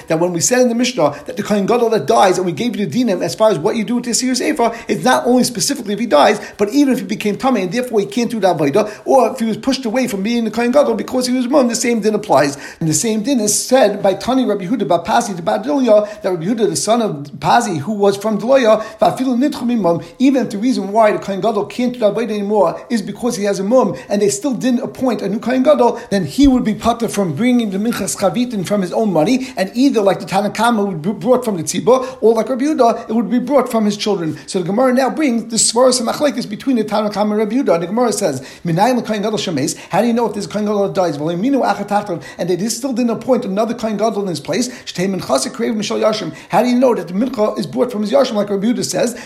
that 0.08 0.18
when 0.20 0.32
we 0.32 0.40
said 0.40 0.60
in 0.62 0.68
the 0.68 0.74
Mishnah 0.74 1.10
that 1.26 1.36
the 1.36 1.42
Kohen 1.42 1.66
Gadol 1.66 1.90
that 1.90 2.06
dies, 2.06 2.38
and 2.38 2.46
we 2.46 2.52
gave 2.52 2.76
you 2.76 2.86
the 2.86 3.04
dinim 3.04 3.22
as 3.22 3.34
far 3.34 3.50
as 3.50 3.58
what 3.58 3.76
you 3.76 3.84
do 3.84 3.96
with 3.96 4.04
the 4.04 4.14
Sirius 4.14 4.40
Efa, 4.40 4.74
it's 4.88 5.04
not 5.04 5.26
only 5.26 5.44
specifically 5.44 5.94
if 5.94 6.00
he 6.00 6.06
dies, 6.06 6.40
but 6.58 6.68
even 6.70 6.92
if 6.92 7.00
he 7.00 7.06
became 7.06 7.36
tummy, 7.36 7.62
and 7.62 7.72
therefore 7.72 8.00
he 8.00 8.06
can't 8.06 8.30
do 8.30 8.40
that 8.40 8.56
Vaida, 8.56 8.90
or 9.04 9.32
if 9.32 9.38
he 9.38 9.44
was 9.44 9.56
pushed 9.56 9.84
away 9.84 10.06
from 10.08 10.22
being 10.22 10.44
the 10.44 10.50
Kohen 10.50 10.70
Gadol 10.70 10.94
because 10.94 11.26
he 11.26 11.34
was 11.34 11.48
mum, 11.48 11.68
the 11.68 11.74
same 11.74 12.00
din 12.00 12.14
applies. 12.14 12.56
And 12.80 12.88
the 12.88 12.94
same 12.94 13.22
din 13.22 13.40
is 13.40 13.54
said 13.60 14.02
by 14.02 14.14
Tani 14.14 14.44
Rabbi 14.44 14.66
Huda 14.66 14.86
Bapasi 14.86 15.36
to 15.36 15.42
Badilya, 15.42 16.22
that 16.22 16.30
Rabbi 16.30 16.44
Huda, 16.44 16.68
the 16.68 16.76
son 16.76 17.02
of 17.02 17.26
Pazi, 17.38 17.78
who 17.78 17.92
was 17.92 18.16
from 18.16 18.38
Deloya, 18.38 18.82
even 20.18 20.42
if 20.42 20.50
the 20.50 20.58
reason 20.58 20.92
why 20.92 21.12
the 21.12 21.18
Kohen 21.18 21.40
Gadol 21.40 21.66
can't 21.66 21.92
do 21.92 21.98
that 21.98 22.16
anymore 22.16 22.84
is 22.90 23.02
because 23.02 23.36
he 23.36 23.44
has 23.44 23.58
a 23.58 23.64
mum, 23.64 23.96
and 24.08 24.22
they 24.22 24.28
still 24.28 24.54
didn't 24.54 24.80
appoint 24.80 25.22
a 25.22 25.28
new 25.28 25.38
Kohen 25.38 25.62
Gadol, 25.62 26.00
then 26.10 26.24
he 26.24 26.48
would 26.48 26.64
be 26.64 26.74
from 27.08 27.34
bringing 27.34 27.70
the 27.70 27.78
Minchas 27.78 28.16
Chavitin 28.16 28.66
from 28.66 28.82
his 28.82 28.92
own 28.92 29.12
money, 29.12 29.48
and 29.56 29.70
either 29.74 30.00
like 30.00 30.20
the 30.20 30.26
Tanakama 30.26 30.86
would 30.86 31.02
be 31.02 31.12
brought 31.12 31.44
from 31.44 31.56
the 31.56 31.62
Tzibah, 31.62 32.22
or 32.22 32.34
like 32.34 32.48
Rabbi 32.48 32.64
Yehuda, 32.64 33.08
it 33.08 33.12
would 33.12 33.30
be 33.30 33.38
brought 33.38 33.70
from 33.70 33.84
his 33.84 33.96
children. 33.96 34.36
So 34.46 34.60
the 34.60 34.66
Gemara 34.66 34.92
now 34.92 35.10
brings 35.10 35.50
the 35.50 35.56
Svaras 35.56 36.00
and 36.00 36.08
Machlekes 36.08 36.48
between 36.48 36.76
the 36.76 36.84
Tanakama 36.84 37.32
and 37.32 37.38
Rabbi 37.38 37.56
Yehuda. 37.56 37.74
And 37.74 37.82
the 37.82 37.88
Gemara 37.88 38.12
says, 38.12 38.40
Minayim 38.64 39.04
Kohen 39.04 39.22
Gadol 39.22 39.38
Shemes, 39.38 39.76
how 39.76 40.00
do 40.00 40.06
you 40.06 40.12
know 40.12 40.26
if 40.26 40.34
this 40.34 40.46
Kohen 40.46 40.64
Gadol 40.64 40.92
dies? 40.92 41.18
Well, 41.18 41.30
and 41.30 42.48
they 42.48 42.68
still 42.68 42.92
didn't 42.92 43.10
appoint 43.10 43.44
another 43.44 43.74
Kohen 43.74 43.96
Gadol 43.96 44.22
in 44.22 44.28
his 44.28 44.40
place. 44.40 44.68
How 44.96 45.02
do 45.02 45.08
you 46.68 46.78
know 46.78 46.94
that 46.94 47.08
the 47.08 47.14
Mincha 47.14 47.58
is 47.58 47.66
brought 47.66 47.90
from 47.92 48.02
his 48.02 48.12
Yashim, 48.12 48.34
like 48.34 48.50
Rabbi 48.50 48.66
Yehuda 48.66 48.84
says? 48.84 49.14
The 49.14 49.20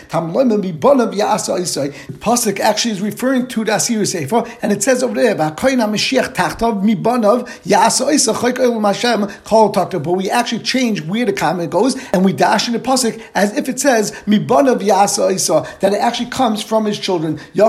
pasuk 2.19 2.61
actually 2.61 2.93
is 2.93 3.01
referring 3.01 3.47
to 3.49 3.65
the 3.65 3.75
Asir 3.75 4.05
Sefer, 4.05 4.45
and 4.63 4.73
it 4.73 4.83
says 4.83 5.03
over 5.03 5.15
there, 5.15 5.35
Mashiach 5.35 6.35
Tachtav 6.35 6.83
Mibanav 6.83 7.40
Isa 7.65 8.05
Mashem. 8.05 10.03
But 10.03 10.13
we 10.13 10.31
actually 10.31 10.63
change 10.63 11.03
where 11.03 11.25
the 11.25 11.33
comment 11.33 11.71
goes, 11.71 11.97
and 12.13 12.25
we 12.25 12.33
dash 12.33 12.67
in 12.67 12.73
the 12.73 12.79
Pasuk 12.79 13.23
as 13.35 13.57
if 13.57 13.69
it 13.69 13.81
says 13.81 14.13
Mibanav 14.27 14.81
Yasa 14.81 15.31
that 15.81 15.93
it 15.93 16.01
actually 16.01 16.31
comes 16.31 16.63
from 16.63 16.85
his 16.85 16.99
children. 16.99 17.39
You 17.55 17.65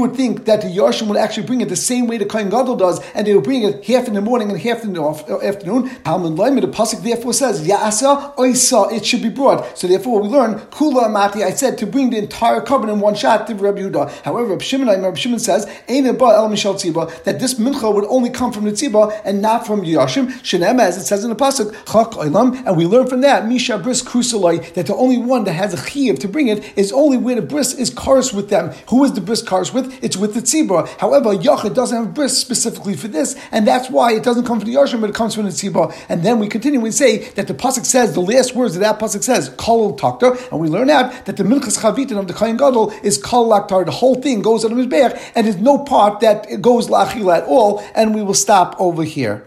would 0.00 0.16
think 0.16 0.44
that 0.44 0.60
the 0.62 0.68
Yashim 0.68 1.06
would 1.08 1.16
actually 1.16 1.46
bring 1.46 1.60
it 1.60 1.68
the 1.68 1.76
same 1.76 2.06
way 2.06 2.18
the 2.18 2.26
Kohen 2.26 2.50
Gadol 2.50 2.76
does, 2.76 3.00
and 3.14 3.26
they 3.26 3.34
would 3.34 3.44
bring 3.44 3.62
it 3.62 3.84
half 3.84 4.08
in 4.08 4.14
the 4.14 4.20
morning 4.20 4.50
and 4.50 4.60
half 4.60 4.84
in 4.84 4.92
the 4.92 5.02
uh, 5.02 5.40
afternoon. 5.42 5.90
Talmud 6.04 6.36
the 6.62 6.68
Pasuk 6.68 7.02
therefore 7.02 7.32
says 7.32 7.66
Yasa 7.66 8.34
Isa, 8.46 8.88
it 8.92 9.04
should 9.04 9.22
be 9.22 9.28
brought. 9.28 9.78
So 9.78 9.86
therefore 9.86 10.20
we 10.20 10.28
learn 10.28 10.54
Kula 10.70 11.04
Amati, 11.04 11.42
I 11.42 11.50
said 11.50 11.78
to 11.78 11.86
bring 11.86 12.10
the 12.10 12.18
entire 12.18 12.60
covenant 12.60 12.96
in 12.96 13.00
one 13.00 13.14
shot 13.14 13.46
to 13.46 13.54
Rabbi 13.54 13.80
Yehuda. 13.80 14.22
However, 14.22 14.50
Rabbi 14.50 14.62
Shimon, 14.62 14.88
Rabbi 14.88 15.16
Shimon 15.16 15.38
says, 15.38 15.66
El 15.88 16.02
Mishal 16.02 16.74
Tziba, 16.74 17.22
that 17.24 17.40
this 17.40 17.54
mincha 17.54 17.92
would 17.92 18.04
only 18.06 18.29
come 18.30 18.52
from 18.52 18.64
the 18.64 18.72
Tziba 18.72 19.20
and 19.24 19.40
not 19.42 19.66
from 19.66 19.82
Yashim. 19.82 20.26
Shenem, 20.42 20.80
as 20.80 20.96
it 20.96 21.04
says 21.04 21.24
in 21.24 21.30
the 21.30 21.36
Pasuk, 21.36 21.72
Chak 21.86 22.12
Olam, 22.12 22.66
and 22.66 22.76
we 22.76 22.86
learn 22.86 23.06
from 23.06 23.20
that, 23.22 23.46
Misha 23.46 23.78
Bris 23.78 24.02
Krusaloi, 24.02 24.72
that 24.74 24.86
the 24.86 24.94
only 24.94 25.18
one 25.18 25.44
that 25.44 25.52
has 25.52 25.74
a 25.74 25.88
chiv 25.88 26.18
to 26.20 26.28
bring 26.28 26.48
it 26.48 26.76
is 26.76 26.92
only 26.92 27.16
where 27.16 27.34
the 27.34 27.42
bris 27.42 27.74
is 27.74 27.90
cars 27.90 28.32
with 28.32 28.48
them. 28.50 28.70
Who 28.88 29.04
is 29.04 29.12
the 29.12 29.20
bris 29.20 29.42
cars 29.42 29.72
with? 29.72 30.02
It's 30.02 30.16
with 30.16 30.34
the 30.34 30.40
Tziba. 30.40 30.88
However, 30.98 31.34
Yachid 31.34 31.74
doesn't 31.74 31.96
have 31.96 32.14
bris 32.14 32.36
specifically 32.38 32.96
for 32.96 33.08
this, 33.08 33.36
and 33.52 33.66
that's 33.66 33.90
why 33.90 34.12
it 34.12 34.22
doesn't 34.22 34.46
come 34.46 34.60
from 34.60 34.68
the 34.70 34.76
Yashim, 34.76 35.00
but 35.00 35.10
it 35.10 35.16
comes 35.16 35.34
from 35.34 35.44
the 35.44 35.50
Tziba. 35.50 35.94
And 36.08 36.22
then 36.22 36.38
we 36.38 36.48
continue 36.48 36.84
and 36.84 36.94
say 36.94 37.28
that 37.30 37.46
the 37.48 37.54
Pasuk 37.54 37.84
says, 37.84 38.14
the 38.14 38.20
last 38.20 38.54
words 38.54 38.74
of 38.74 38.80
that 38.80 38.98
Pasuk 38.98 39.22
says, 39.22 39.50
Kol 39.56 39.96
Takta, 39.96 40.50
and 40.50 40.60
we 40.60 40.68
learn 40.68 40.90
out 40.90 41.26
that 41.26 41.36
the 41.36 41.44
Minchas 41.44 41.78
Chavitin 41.80 42.18
of 42.18 42.28
the 42.28 42.34
Kohen 42.34 42.56
Gadol 42.56 42.92
is 43.02 43.18
Kol 43.18 43.48
Laktar. 43.50 43.84
The 43.84 43.90
whole 43.90 44.16
thing 44.16 44.42
goes 44.42 44.64
on 44.64 44.76
his 44.76 44.86
back, 44.86 45.20
and 45.34 45.46
there's 45.46 45.56
no 45.56 45.78
part 45.78 46.20
that 46.20 46.60
goes 46.60 46.88
Lachila 46.88 47.38
at 47.38 47.44
all, 47.44 47.82
and 47.94 48.14
we 48.20 48.26
will 48.26 48.34
stop 48.34 48.76
over 48.78 49.02
here. 49.02 49.46